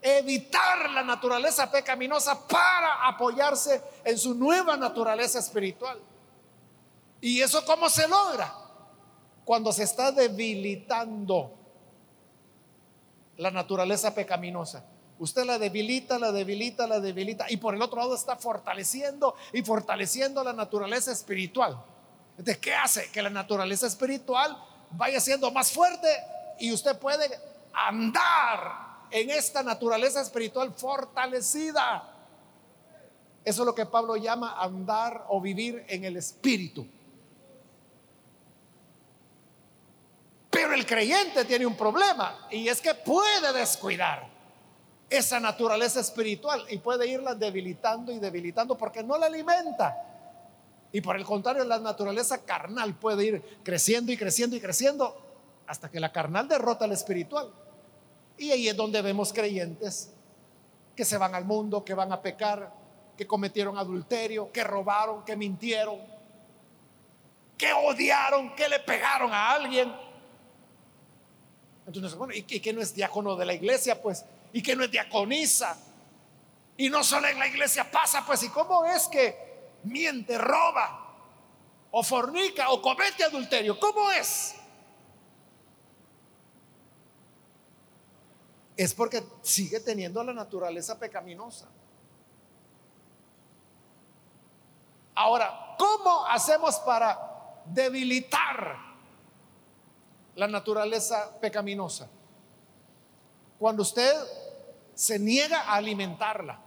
evitar 0.00 0.90
la 0.90 1.02
naturaleza 1.02 1.70
pecaminosa 1.70 2.46
para 2.46 3.08
apoyarse 3.08 3.82
en 4.04 4.16
su 4.16 4.34
nueva 4.34 4.76
naturaleza 4.76 5.38
espiritual. 5.38 5.98
¿Y 7.20 7.40
eso 7.40 7.64
cómo 7.64 7.88
se 7.88 8.06
logra? 8.06 8.52
Cuando 9.44 9.72
se 9.72 9.82
está 9.82 10.12
debilitando 10.12 11.52
la 13.36 13.50
naturaleza 13.50 14.14
pecaminosa. 14.14 14.84
Usted 15.18 15.44
la 15.44 15.58
debilita, 15.58 16.18
la 16.18 16.30
debilita, 16.30 16.86
la 16.86 17.00
debilita 17.00 17.46
y 17.48 17.56
por 17.56 17.74
el 17.74 17.80
otro 17.80 17.98
lado 17.98 18.14
está 18.14 18.36
fortaleciendo 18.36 19.34
y 19.52 19.62
fortaleciendo 19.62 20.44
la 20.44 20.52
naturaleza 20.52 21.10
espiritual. 21.10 21.82
Entonces, 22.32 22.58
¿qué 22.58 22.74
hace? 22.74 23.10
Que 23.10 23.22
la 23.22 23.30
naturaleza 23.30 23.86
espiritual 23.86 24.56
vaya 24.90 25.18
siendo 25.20 25.50
más 25.50 25.72
fuerte 25.72 26.08
y 26.58 26.70
usted 26.70 26.98
puede 26.98 27.30
andar 27.72 28.86
en 29.10 29.30
esta 29.30 29.62
naturaleza 29.62 30.20
espiritual 30.20 30.74
fortalecida. 30.74 32.12
Eso 33.42 33.62
es 33.62 33.66
lo 33.66 33.74
que 33.74 33.86
Pablo 33.86 34.16
llama 34.16 34.60
andar 34.60 35.24
o 35.28 35.40
vivir 35.40 35.84
en 35.88 36.04
el 36.04 36.18
espíritu. 36.18 36.86
Pero 40.50 40.74
el 40.74 40.84
creyente 40.84 41.44
tiene 41.46 41.64
un 41.64 41.76
problema 41.76 42.48
y 42.50 42.68
es 42.68 42.82
que 42.82 42.94
puede 42.94 43.52
descuidar 43.54 44.35
esa 45.08 45.38
naturaleza 45.38 46.00
espiritual 46.00 46.64
y 46.68 46.78
puede 46.78 47.06
irla 47.06 47.34
debilitando 47.34 48.12
y 48.12 48.18
debilitando 48.18 48.76
porque 48.76 49.02
no 49.02 49.16
la 49.16 49.26
alimenta. 49.26 49.96
Y 50.92 51.00
por 51.00 51.16
el 51.16 51.24
contrario, 51.24 51.64
la 51.64 51.78
naturaleza 51.78 52.44
carnal 52.44 52.94
puede 52.94 53.24
ir 53.24 53.60
creciendo 53.62 54.12
y 54.12 54.16
creciendo 54.16 54.56
y 54.56 54.60
creciendo 54.60 55.16
hasta 55.66 55.90
que 55.90 56.00
la 56.00 56.12
carnal 56.12 56.48
derrota 56.48 56.84
al 56.84 56.92
espiritual. 56.92 57.50
Y 58.38 58.50
ahí 58.50 58.68
es 58.68 58.76
donde 58.76 59.02
vemos 59.02 59.32
creyentes 59.32 60.10
que 60.94 61.04
se 61.04 61.18
van 61.18 61.34
al 61.34 61.44
mundo, 61.44 61.84
que 61.84 61.94
van 61.94 62.12
a 62.12 62.20
pecar, 62.20 62.72
que 63.16 63.26
cometieron 63.26 63.78
adulterio, 63.78 64.50
que 64.52 64.64
robaron, 64.64 65.24
que 65.24 65.36
mintieron, 65.36 65.98
que 67.56 67.72
odiaron, 67.72 68.54
que 68.54 68.68
le 68.68 68.80
pegaron 68.80 69.32
a 69.32 69.52
alguien. 69.52 69.92
Entonces, 71.86 72.14
bueno, 72.14 72.34
y, 72.34 72.42
que 72.42 72.72
no 72.72 72.80
es 72.80 72.94
diácono 72.94 73.36
de 73.36 73.46
la 73.46 73.54
iglesia, 73.54 74.00
pues, 74.00 74.24
y 74.52 74.62
que 74.62 74.76
no 74.76 74.84
es 74.84 74.90
diaconisa. 74.90 75.78
Y 76.76 76.90
no 76.90 77.02
solo 77.02 77.28
en 77.28 77.38
la 77.38 77.46
iglesia 77.46 77.90
pasa, 77.90 78.24
pues, 78.26 78.42
¿y 78.42 78.48
cómo 78.48 78.84
es 78.84 79.08
que 79.08 79.78
miente, 79.84 80.36
roba, 80.36 81.14
o 81.90 82.02
fornica, 82.02 82.70
o 82.70 82.82
comete 82.82 83.24
adulterio? 83.24 83.78
¿Cómo 83.78 84.10
es? 84.10 84.56
es 88.76 88.92
porque 88.92 89.24
sigue 89.42 89.80
teniendo 89.80 90.22
la 90.22 90.34
naturaleza 90.34 90.98
pecaminosa. 90.98 91.66
Ahora, 95.14 95.76
¿cómo 95.78 96.26
hacemos 96.26 96.76
para 96.80 97.62
debilitar 97.64 98.76
la 100.34 100.46
naturaleza 100.46 101.38
pecaminosa? 101.40 102.08
Cuando 103.58 103.82
usted 103.82 104.12
se 104.96 105.18
niega 105.18 105.60
a 105.60 105.74
alimentarla. 105.74 106.58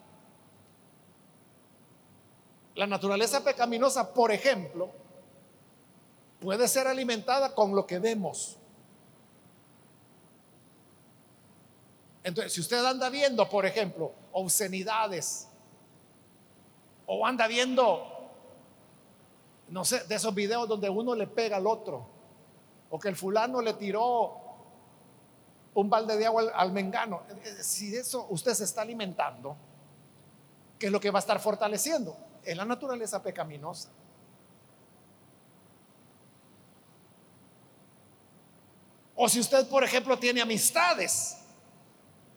La 2.76 2.86
naturaleza 2.86 3.44
pecaminosa, 3.44 4.14
por 4.14 4.32
ejemplo, 4.32 4.90
puede 6.40 6.68
ser 6.68 6.88
alimentada 6.88 7.54
con 7.56 7.76
lo 7.76 7.86
que 7.88 7.98
vemos. 7.98 8.58
Entonces, 12.24 12.54
si 12.54 12.62
usted 12.62 12.86
anda 12.86 13.10
viendo, 13.10 13.50
por 13.50 13.66
ejemplo, 13.66 14.14
obscenidades, 14.32 15.48
o 17.08 17.26
anda 17.26 17.48
viendo, 17.48 18.06
no 19.70 19.84
sé, 19.84 20.04
de 20.04 20.16
esos 20.16 20.36
videos 20.36 20.68
donde 20.68 20.88
uno 20.88 21.16
le 21.16 21.26
pega 21.26 21.58
al 21.58 21.66
otro, 21.66 22.06
o 22.92 23.00
que 23.00 23.10
el 23.10 23.16
fulano 23.16 23.62
le 23.62 23.74
tiró 23.74 24.39
un 25.80 25.90
balde 25.90 26.18
de 26.18 26.26
agua 26.26 26.52
al, 26.54 26.72
mengano, 26.72 27.22
si 27.62 27.96
eso 27.96 28.28
usted 28.30 28.54
se 28.54 28.64
está 28.64 28.82
alimentando, 28.82 29.56
¿qué 30.78 30.88
es 30.88 30.92
lo 30.92 31.00
que 31.00 31.12
va 31.12 31.20
a 31.20 31.22
estar 31.22 31.40
fortaleciendo? 31.40 32.16
Es 32.44 32.56
la 32.56 32.66
naturaleza 32.66 33.22
pecaminosa. 33.22 33.90
O 39.16 39.28
si 39.28 39.40
usted, 39.40 39.68
por 39.68 39.84
ejemplo, 39.84 40.18
tiene 40.18 40.42
amistades 40.42 41.38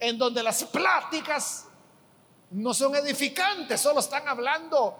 en 0.01 0.19
donde 0.19 0.43
las 0.43 0.65
pláticas 0.65 1.67
no 2.51 2.75
son 2.75 2.97
edificantes, 2.97 3.81
solo 3.81 4.01
están 4.01 4.27
hablando 4.27 4.97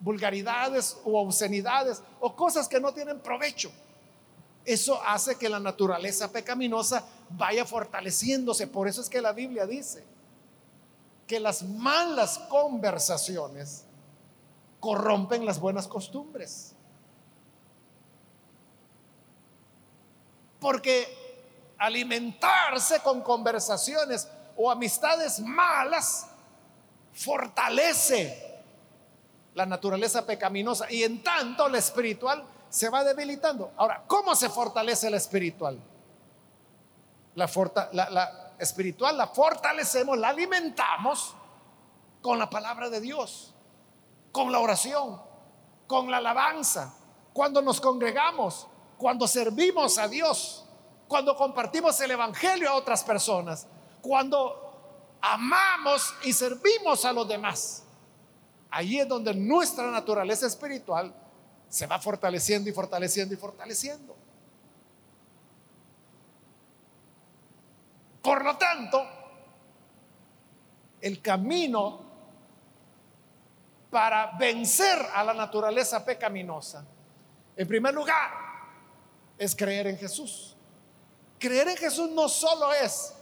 vulgaridades 0.00 0.98
o 1.04 1.18
obscenidades 1.20 2.02
o 2.20 2.36
cosas 2.36 2.68
que 2.68 2.78
no 2.78 2.92
tienen 2.92 3.20
provecho. 3.20 3.72
Eso 4.66 5.00
hace 5.00 5.38
que 5.38 5.48
la 5.48 5.60
naturaleza 5.60 6.32
pecaminosa 6.32 7.04
vaya 7.30 7.64
fortaleciéndose. 7.64 8.66
Por 8.66 8.88
eso 8.88 9.00
es 9.00 9.08
que 9.08 9.22
la 9.22 9.32
Biblia 9.32 9.64
dice 9.64 10.04
que 11.28 11.38
las 11.38 11.62
malas 11.62 12.38
conversaciones 12.48 13.84
corrompen 14.80 15.46
las 15.46 15.60
buenas 15.60 15.86
costumbres. 15.86 16.74
Porque 20.58 21.06
alimentarse 21.78 22.98
con 23.00 23.20
conversaciones 23.20 24.28
o 24.56 24.68
amistades 24.68 25.38
malas 25.38 26.26
fortalece 27.12 28.62
la 29.54 29.64
naturaleza 29.64 30.26
pecaminosa 30.26 30.90
y 30.90 31.04
en 31.04 31.22
tanto 31.22 31.68
la 31.68 31.78
espiritual 31.78 32.44
se 32.76 32.90
va 32.90 33.02
debilitando. 33.04 33.72
Ahora, 33.76 34.04
¿cómo 34.06 34.34
se 34.34 34.50
fortalece 34.50 35.08
la 35.08 35.16
espiritual? 35.16 35.80
La, 37.34 37.48
la 37.92 38.52
espiritual 38.58 39.16
la 39.16 39.28
fortalecemos, 39.28 40.18
la 40.18 40.28
alimentamos 40.28 41.34
con 42.20 42.38
la 42.38 42.50
palabra 42.50 42.90
de 42.90 43.00
Dios, 43.00 43.54
con 44.32 44.52
la 44.52 44.58
oración, 44.58 45.20
con 45.86 46.10
la 46.10 46.18
alabanza, 46.18 46.94
cuando 47.32 47.62
nos 47.62 47.80
congregamos, 47.80 48.66
cuando 48.98 49.26
servimos 49.26 49.96
a 49.96 50.08
Dios 50.08 50.66
cuando 51.08 51.36
compartimos 51.36 52.00
el 52.00 52.10
Evangelio 52.10 52.70
a 52.70 52.74
otras 52.74 53.04
personas, 53.04 53.66
cuando 54.02 55.16
amamos 55.20 56.14
y 56.24 56.32
servimos 56.32 57.04
a 57.04 57.12
los 57.12 57.28
demás. 57.28 57.84
Ahí 58.70 58.98
es 58.98 59.08
donde 59.08 59.32
nuestra 59.34 59.90
naturaleza 59.90 60.46
espiritual 60.46 61.14
se 61.68 61.86
va 61.86 61.98
fortaleciendo 61.98 62.70
y 62.70 62.72
fortaleciendo 62.72 63.34
y 63.34 63.36
fortaleciendo. 63.36 64.16
Por 68.22 68.44
lo 68.44 68.56
tanto, 68.56 69.02
el 71.00 71.22
camino 71.22 72.00
para 73.90 74.36
vencer 74.38 74.98
a 75.14 75.22
la 75.22 75.32
naturaleza 75.32 76.04
pecaminosa, 76.04 76.84
en 77.56 77.68
primer 77.68 77.94
lugar, 77.94 78.30
es 79.38 79.54
creer 79.54 79.86
en 79.86 79.96
Jesús. 79.96 80.56
Creer 81.38 81.68
en 81.68 81.76
Jesús 81.76 82.10
no 82.10 82.28
solo 82.28 82.72
es 82.72 83.14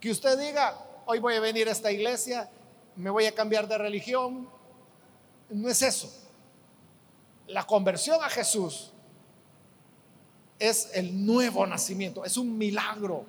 que 0.00 0.10
usted 0.10 0.38
diga, 0.38 0.76
hoy 1.06 1.18
voy 1.20 1.36
a 1.36 1.40
venir 1.40 1.68
a 1.68 1.72
esta 1.72 1.90
iglesia, 1.90 2.50
me 2.96 3.10
voy 3.10 3.26
a 3.26 3.34
cambiar 3.34 3.68
de 3.68 3.78
religión. 3.78 4.48
No 5.48 5.68
es 5.68 5.80
eso. 5.82 6.21
La 7.52 7.66
conversión 7.66 8.24
a 8.24 8.30
Jesús 8.30 8.92
es 10.58 10.88
el 10.94 11.26
nuevo 11.26 11.66
nacimiento, 11.66 12.24
es 12.24 12.38
un 12.38 12.56
milagro. 12.56 13.26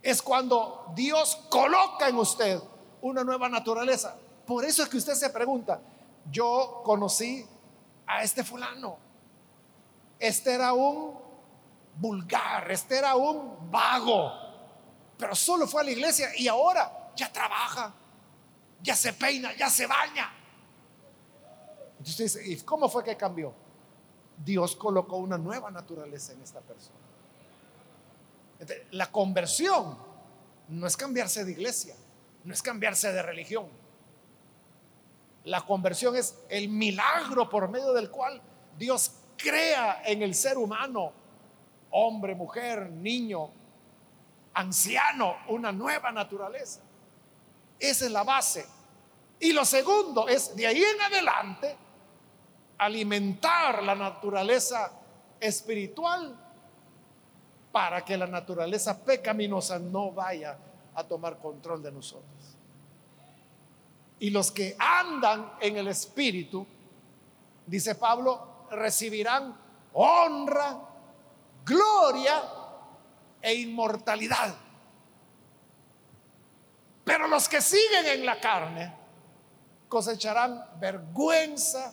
Es 0.00 0.22
cuando 0.22 0.92
Dios 0.94 1.34
coloca 1.50 2.08
en 2.08 2.16
usted 2.16 2.60
una 3.02 3.24
nueva 3.24 3.48
naturaleza. 3.48 4.16
Por 4.46 4.64
eso 4.64 4.84
es 4.84 4.88
que 4.88 4.98
usted 4.98 5.14
se 5.14 5.30
pregunta, 5.30 5.80
yo 6.30 6.80
conocí 6.84 7.44
a 8.06 8.22
este 8.22 8.44
fulano. 8.44 8.98
Este 10.20 10.54
era 10.54 10.72
un 10.74 11.18
vulgar, 11.96 12.70
este 12.70 12.98
era 12.98 13.16
un 13.16 13.68
vago, 13.68 14.30
pero 15.18 15.34
solo 15.34 15.66
fue 15.66 15.80
a 15.80 15.84
la 15.84 15.90
iglesia 15.90 16.28
y 16.36 16.46
ahora 16.46 17.10
ya 17.16 17.32
trabaja, 17.32 17.92
ya 18.80 18.94
se 18.94 19.12
peina, 19.12 19.56
ya 19.56 19.68
se 19.68 19.88
baña. 19.88 20.35
Entonces 22.06 22.34
dice, 22.34 22.52
¿y 22.52 22.56
cómo 22.64 22.88
fue 22.88 23.02
que 23.02 23.16
cambió? 23.16 23.52
Dios 24.44 24.76
colocó 24.76 25.16
una 25.16 25.36
nueva 25.36 25.72
naturaleza 25.72 26.32
en 26.32 26.42
esta 26.42 26.60
persona. 26.60 27.00
la 28.92 29.10
conversión 29.10 29.98
no 30.68 30.86
es 30.86 30.96
cambiarse 30.96 31.44
de 31.44 31.50
iglesia, 31.50 31.96
no 32.44 32.54
es 32.54 32.62
cambiarse 32.62 33.12
de 33.12 33.22
religión. 33.22 33.66
La 35.42 35.66
conversión 35.66 36.14
es 36.14 36.38
el 36.48 36.68
milagro 36.68 37.50
por 37.50 37.68
medio 37.68 37.92
del 37.92 38.08
cual 38.08 38.40
Dios 38.78 39.10
crea 39.36 40.02
en 40.04 40.22
el 40.22 40.34
ser 40.36 40.58
humano 40.58 41.12
hombre, 41.90 42.36
mujer, 42.36 42.88
niño, 42.88 43.50
anciano, 44.54 45.38
una 45.48 45.72
nueva 45.72 46.12
naturaleza. 46.12 46.82
Esa 47.80 48.04
es 48.04 48.12
la 48.12 48.22
base. 48.22 48.64
Y 49.40 49.52
lo 49.52 49.64
segundo 49.64 50.28
es, 50.28 50.54
de 50.54 50.68
ahí 50.68 50.84
en 50.84 51.00
adelante, 51.00 51.76
alimentar 52.78 53.82
la 53.82 53.94
naturaleza 53.94 54.92
espiritual 55.40 56.36
para 57.72 58.04
que 58.04 58.16
la 58.16 58.26
naturaleza 58.26 59.04
pecaminosa 59.04 59.78
no 59.78 60.12
vaya 60.12 60.58
a 60.94 61.04
tomar 61.04 61.38
control 61.38 61.82
de 61.82 61.92
nosotros. 61.92 62.56
Y 64.18 64.30
los 64.30 64.50
que 64.50 64.76
andan 64.78 65.52
en 65.60 65.76
el 65.76 65.88
espíritu 65.88 66.66
dice 67.66 67.94
Pablo, 67.96 68.66
recibirán 68.70 69.54
honra, 69.92 70.78
gloria 71.64 72.42
e 73.42 73.54
inmortalidad. 73.54 74.54
Pero 77.04 77.28
los 77.28 77.48
que 77.48 77.60
siguen 77.60 78.06
en 78.06 78.26
la 78.26 78.40
carne 78.40 78.92
cosecharán 79.88 80.64
vergüenza, 80.80 81.92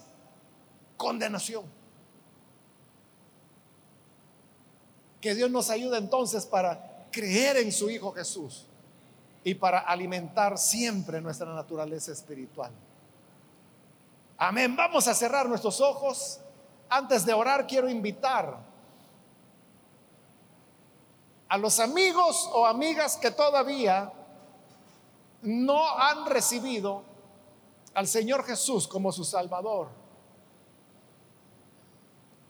condenación. 0.98 1.66
Que 5.22 5.36
Dios 5.36 5.50
nos 5.50 5.70
ayude 5.70 5.98
entonces 5.98 6.46
para 6.46 7.08
creer 7.12 7.58
en 7.58 7.72
su 7.72 7.90
Hijo 7.90 8.12
Jesús 8.12 8.66
y 9.44 9.54
para 9.56 9.80
alimentar 9.80 10.58
siempre 10.58 11.22
nuestra 11.22 11.54
naturaleza 11.54 12.12
espiritual. 12.12 12.72
Amén. 14.38 14.76
Vamos 14.76 15.08
a 15.08 15.14
cerrar 15.14 15.48
nuestros 15.48 15.80
ojos. 15.80 16.40
Antes 16.90 17.26
de 17.26 17.34
orar, 17.34 17.66
quiero 17.66 17.90
invitar 17.90 18.58
a 21.48 21.58
los 21.58 21.80
amigos 21.80 22.50
o 22.52 22.66
amigas 22.66 23.16
que 23.18 23.32
todavía 23.32 24.12
no 25.44 25.98
han 26.00 26.26
recibido 26.26 27.04
al 27.94 28.08
Señor 28.08 28.44
Jesús 28.44 28.88
como 28.88 29.12
su 29.12 29.24
Salvador. 29.24 30.03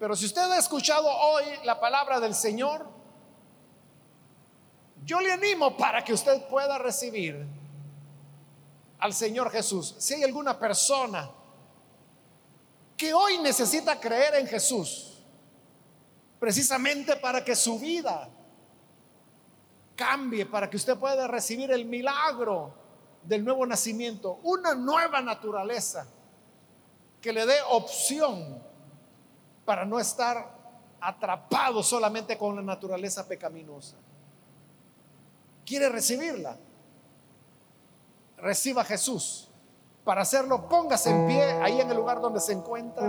Pero 0.04 0.18
si 0.18 0.26
usted 0.26 0.52
ha 0.52 0.58
escuchado 0.58 1.08
hoy 1.08 1.46
la 1.64 1.80
palabra 1.80 2.20
del 2.20 2.36
Señor, 2.36 2.86
yo 5.06 5.22
le 5.22 5.32
animo 5.32 5.78
para 5.78 6.04
que 6.04 6.12
usted 6.12 6.46
pueda 6.50 6.78
recibir 6.78 7.48
al 9.00 9.14
Señor 9.14 9.50
Jesús. 9.50 9.96
Si 10.00 10.16
hay 10.16 10.24
alguna 10.26 10.60
persona 10.60 11.32
que 12.98 13.14
hoy 13.14 13.38
necesita 13.38 13.98
creer 13.98 14.36
en 14.36 14.48
Jesús, 14.48 15.24
precisamente 16.38 17.16
para 17.16 17.42
que 17.42 17.56
su 17.56 17.80
vida 17.80 18.30
cambie, 19.96 20.46
para 20.46 20.70
que 20.70 20.76
usted 20.76 20.98
pueda 20.98 21.28
recibir 21.28 21.72
el 21.72 21.86
milagro 21.86 22.74
del 23.24 23.46
nuevo 23.46 23.66
nacimiento, 23.66 24.42
una 24.44 24.76
nueva 24.76 25.22
naturaleza 25.22 26.06
que 27.22 27.32
le 27.32 27.46
dé 27.46 27.56
opción 27.70 28.73
para 29.66 29.86
no 29.86 30.00
estar 30.00 30.52
atrapado 31.00 31.84
solamente 31.84 32.38
con 32.38 32.56
la 32.56 32.62
naturaleza 32.62 33.28
pecaminosa. 33.28 33.98
¿Quiere 35.66 35.90
recibirla? 35.90 36.58
Reciba 38.38 38.82
a 38.82 38.86
Jesús. 38.86 39.50
Para 40.04 40.22
hacerlo, 40.22 40.68
póngase 40.68 41.10
en 41.10 41.28
pie 41.28 41.44
ahí 41.62 41.80
en 41.80 41.90
el 41.90 41.96
lugar 41.96 42.20
donde 42.20 42.40
se 42.40 42.52
encuentra. 42.52 43.04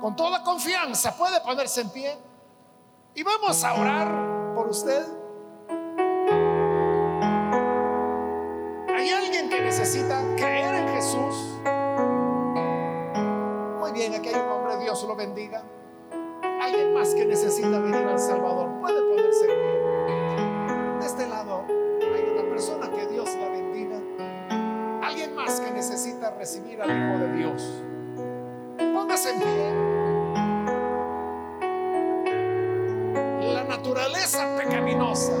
Con 0.00 0.14
toda 0.16 0.42
confianza 0.42 1.16
puede 1.16 1.40
ponerse 1.40 1.80
en 1.80 1.90
pie. 1.90 2.16
Y 3.14 3.22
vamos 3.22 3.64
a 3.64 3.74
orar 3.74 4.54
por 4.54 4.68
usted. 4.68 5.04
¿Hay 8.96 9.10
alguien 9.10 9.48
que 9.48 9.60
necesita 9.60 10.20
creer 10.36 10.73
bien, 14.08 14.20
aquí 14.20 14.28
hay 14.28 14.40
un 14.40 14.48
hombre, 14.48 14.76
Dios 14.78 15.02
lo 15.04 15.16
bendiga. 15.16 15.62
Alguien 16.60 16.94
más 16.94 17.14
que 17.14 17.24
necesita 17.24 17.78
venir 17.78 18.06
al 18.06 18.18
Salvador, 18.18 18.68
puede 18.80 19.00
ponerse 19.00 19.44
en 19.44 19.50
pie. 19.50 19.80
De 21.00 21.06
este 21.06 21.26
lado 21.26 21.64
hay 21.68 22.22
una 22.32 22.48
persona 22.50 22.90
que 22.90 23.06
Dios 23.06 23.34
la 23.36 23.48
bendiga. 23.48 23.98
Alguien 25.02 25.34
más 25.34 25.60
que 25.60 25.70
necesita 25.70 26.30
recibir 26.32 26.80
al 26.82 26.90
Hijo 26.90 27.18
de 27.18 27.32
Dios. 27.36 27.82
Póngase 28.76 29.30
en 29.30 29.38
pie. 29.40 29.72
La 33.52 33.64
naturaleza 33.64 34.56
pecaminosa 34.58 35.32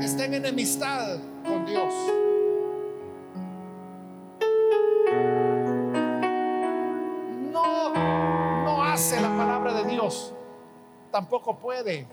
está 0.00 0.24
en 0.24 0.34
enemistad 0.34 1.18
con 1.44 1.66
Dios. 1.66 1.94
Tampoco 11.16 11.56
puede. 11.56 12.06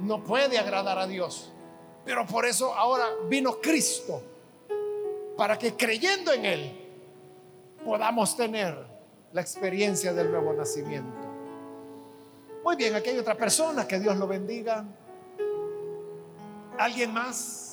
No 0.00 0.24
puede 0.24 0.58
agradar 0.58 0.98
a 0.98 1.06
Dios. 1.06 1.52
Pero 2.04 2.26
por 2.26 2.46
eso 2.46 2.74
ahora 2.74 3.04
vino 3.28 3.60
Cristo. 3.60 4.20
Para 5.36 5.56
que 5.56 5.76
creyendo 5.76 6.32
en 6.32 6.44
Él 6.44 6.90
podamos 7.84 8.36
tener 8.36 8.76
la 9.32 9.40
experiencia 9.40 10.12
del 10.12 10.32
nuevo 10.32 10.52
nacimiento. 10.52 11.28
Muy 12.64 12.74
bien, 12.74 12.96
aquí 12.96 13.10
hay 13.10 13.18
otra 13.18 13.36
persona, 13.36 13.86
que 13.86 14.00
Dios 14.00 14.16
lo 14.16 14.26
bendiga. 14.26 14.84
¿Alguien 16.76 17.14
más? 17.14 17.69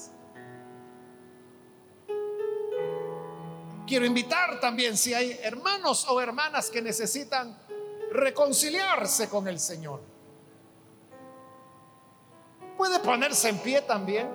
Quiero 3.87 4.05
invitar 4.05 4.59
también 4.59 4.97
si 4.97 5.13
hay 5.13 5.39
hermanos 5.41 6.05
o 6.09 6.19
hermanas 6.19 6.69
que 6.69 6.81
necesitan 6.81 7.57
reconciliarse 8.11 9.29
con 9.29 9.47
el 9.47 9.59
Señor. 9.59 10.01
Puede 12.75 12.99
ponerse 12.99 13.47
en 13.47 13.59
pie 13.59 13.81
también. 13.81 14.29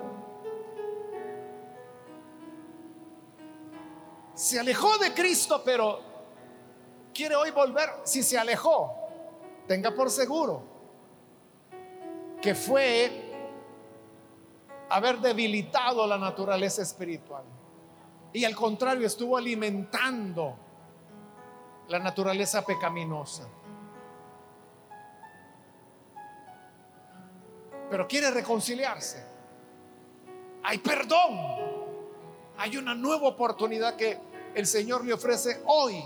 Se 4.33 4.59
alejó 4.59 4.97
de 4.97 5.13
Cristo, 5.13 5.61
pero 5.63 6.01
quiere 7.13 7.35
hoy 7.35 7.51
volver. 7.51 7.89
Si 8.03 8.23
se 8.23 8.39
alejó, 8.39 8.91
tenga 9.67 9.91
por 9.91 10.09
seguro 10.09 10.63
que 12.41 12.55
fue 12.55 13.31
haber 14.89 15.19
debilitado 15.19 16.07
la 16.07 16.17
naturaleza 16.17 16.81
espiritual. 16.81 17.43
Y 18.33 18.45
al 18.45 18.55
contrario, 18.55 19.05
estuvo 19.05 19.37
alimentando 19.37 20.57
la 21.87 21.99
naturaleza 21.99 22.65
pecaminosa. 22.65 23.47
Pero 27.89 28.07
quiere 28.07 28.31
reconciliarse. 28.31 29.23
Hay 30.63 30.79
perdón. 30.79 31.39
Hay 32.57 32.77
una 32.77 32.95
nueva 32.95 33.27
oportunidad 33.27 33.95
que 33.95 34.19
el 34.55 34.65
Señor 34.65 35.05
le 35.05 35.13
ofrece 35.13 35.61
hoy 35.65 36.03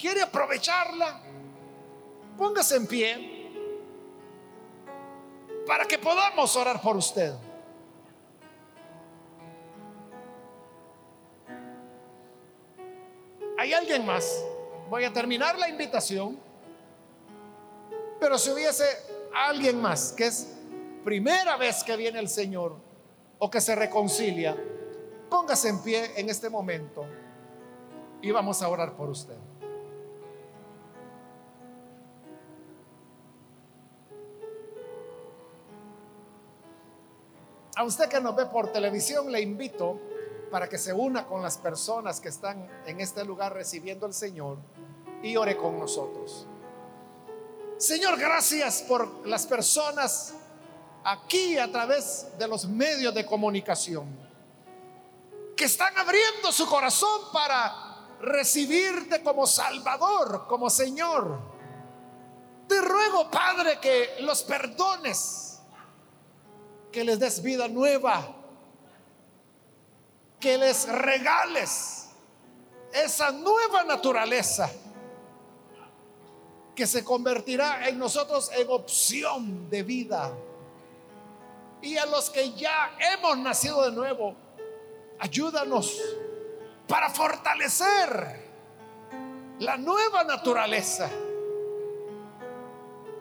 quiere 0.00 0.22
aprovecharla, 0.22 1.20
póngase 2.38 2.76
en 2.76 2.86
pie 2.86 3.50
para 5.66 5.84
que 5.84 5.98
podamos 5.98 6.56
orar 6.56 6.80
por 6.80 6.96
usted. 6.96 7.34
¿Hay 13.60 13.74
alguien 13.74 14.06
más? 14.06 14.42
Voy 14.88 15.04
a 15.04 15.12
terminar 15.12 15.58
la 15.58 15.68
invitación, 15.68 16.38
pero 18.18 18.38
si 18.38 18.48
hubiese 18.48 18.86
alguien 19.34 19.78
más 19.78 20.14
que 20.14 20.28
es 20.28 20.54
primera 21.04 21.58
vez 21.58 21.84
que 21.84 21.94
viene 21.94 22.20
el 22.20 22.30
Señor 22.30 22.76
o 23.38 23.50
que 23.50 23.60
se 23.60 23.74
reconcilia, 23.74 24.56
póngase 25.28 25.68
en 25.68 25.82
pie 25.82 26.10
en 26.16 26.30
este 26.30 26.48
momento 26.48 27.04
y 28.22 28.30
vamos 28.30 28.62
a 28.62 28.68
orar 28.70 28.96
por 28.96 29.10
usted. 29.10 29.36
A 37.76 37.84
usted 37.84 38.08
que 38.08 38.22
nos 38.22 38.34
ve 38.34 38.46
por 38.46 38.72
televisión, 38.72 39.30
le 39.30 39.42
invito 39.42 40.00
para 40.50 40.68
que 40.68 40.78
se 40.78 40.92
una 40.92 41.26
con 41.26 41.42
las 41.42 41.58
personas 41.58 42.20
que 42.20 42.28
están 42.28 42.68
en 42.86 43.00
este 43.00 43.24
lugar 43.24 43.54
recibiendo 43.54 44.06
al 44.06 44.14
Señor 44.14 44.58
y 45.22 45.36
ore 45.36 45.56
con 45.56 45.78
nosotros. 45.78 46.46
Señor, 47.78 48.18
gracias 48.18 48.82
por 48.82 49.26
las 49.26 49.46
personas 49.46 50.34
aquí 51.04 51.56
a 51.56 51.70
través 51.70 52.26
de 52.38 52.46
los 52.46 52.66
medios 52.66 53.14
de 53.14 53.24
comunicación 53.24 54.06
que 55.56 55.64
están 55.66 55.96
abriendo 55.96 56.52
su 56.52 56.66
corazón 56.66 57.32
para 57.32 58.16
recibirte 58.20 59.22
como 59.22 59.46
Salvador, 59.46 60.46
como 60.48 60.68
Señor. 60.70 61.38
Te 62.66 62.80
ruego, 62.80 63.30
Padre, 63.30 63.78
que 63.80 64.16
los 64.20 64.42
perdones 64.42 65.60
que 66.90 67.04
les 67.04 67.18
des 67.18 67.42
vida 67.42 67.68
nueva, 67.68 68.39
que 70.40 70.56
les 70.56 70.88
regales 70.88 72.08
esa 72.92 73.30
nueva 73.30 73.84
naturaleza 73.84 74.70
que 76.74 76.86
se 76.86 77.04
convertirá 77.04 77.88
en 77.88 77.98
nosotros 77.98 78.50
en 78.56 78.66
opción 78.70 79.68
de 79.68 79.82
vida. 79.82 80.32
Y 81.82 81.96
a 81.96 82.06
los 82.06 82.30
que 82.30 82.52
ya 82.54 82.96
hemos 82.98 83.38
nacido 83.38 83.84
de 83.84 83.92
nuevo, 83.92 84.34
ayúdanos 85.18 86.00
para 86.88 87.10
fortalecer 87.10 88.48
la 89.58 89.76
nueva 89.76 90.24
naturaleza. 90.24 91.10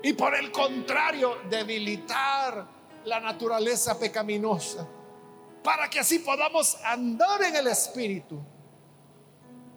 Y 0.01 0.13
por 0.13 0.35
el 0.35 0.51
contrario, 0.51 1.39
debilitar 1.49 2.65
la 3.03 3.19
naturaleza 3.19 3.99
pecaminosa. 3.99 4.87
Para 5.63 5.89
que 5.89 5.99
así 5.99 6.19
podamos 6.19 6.77
andar 6.83 7.41
en 7.43 7.55
el 7.55 7.67
Espíritu, 7.67 8.41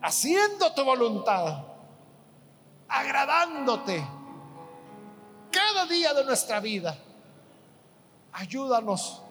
haciendo 0.01 0.72
tu 0.72 0.85
voluntad, 0.85 1.64
agradándote 2.89 4.05
cada 5.51 5.87
día 5.87 6.14
de 6.14 6.24
nuestra 6.24 6.61
vida. 6.61 6.97
Ayúdanos 8.33 9.22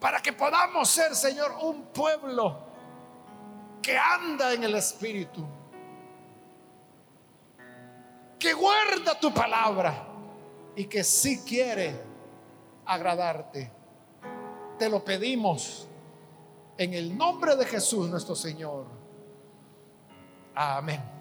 para 0.00 0.20
que 0.20 0.32
podamos 0.32 0.88
ser, 0.88 1.14
Señor, 1.14 1.56
un 1.62 1.86
pueblo 1.86 2.58
que 3.82 3.96
anda 3.96 4.52
en 4.52 4.64
el 4.64 4.74
Espíritu, 4.74 5.46
que 8.38 8.52
guarda 8.52 9.18
tu 9.18 9.32
palabra 9.32 10.06
y 10.76 10.84
que 10.84 11.02
sí 11.02 11.42
quiere 11.44 12.00
agradarte. 12.84 13.77
Te 14.78 14.88
lo 14.88 15.04
pedimos 15.04 15.88
en 16.76 16.94
el 16.94 17.16
nombre 17.16 17.56
de 17.56 17.64
Jesús 17.64 18.08
nuestro 18.08 18.36
Señor. 18.36 18.86
Amén. 20.54 21.17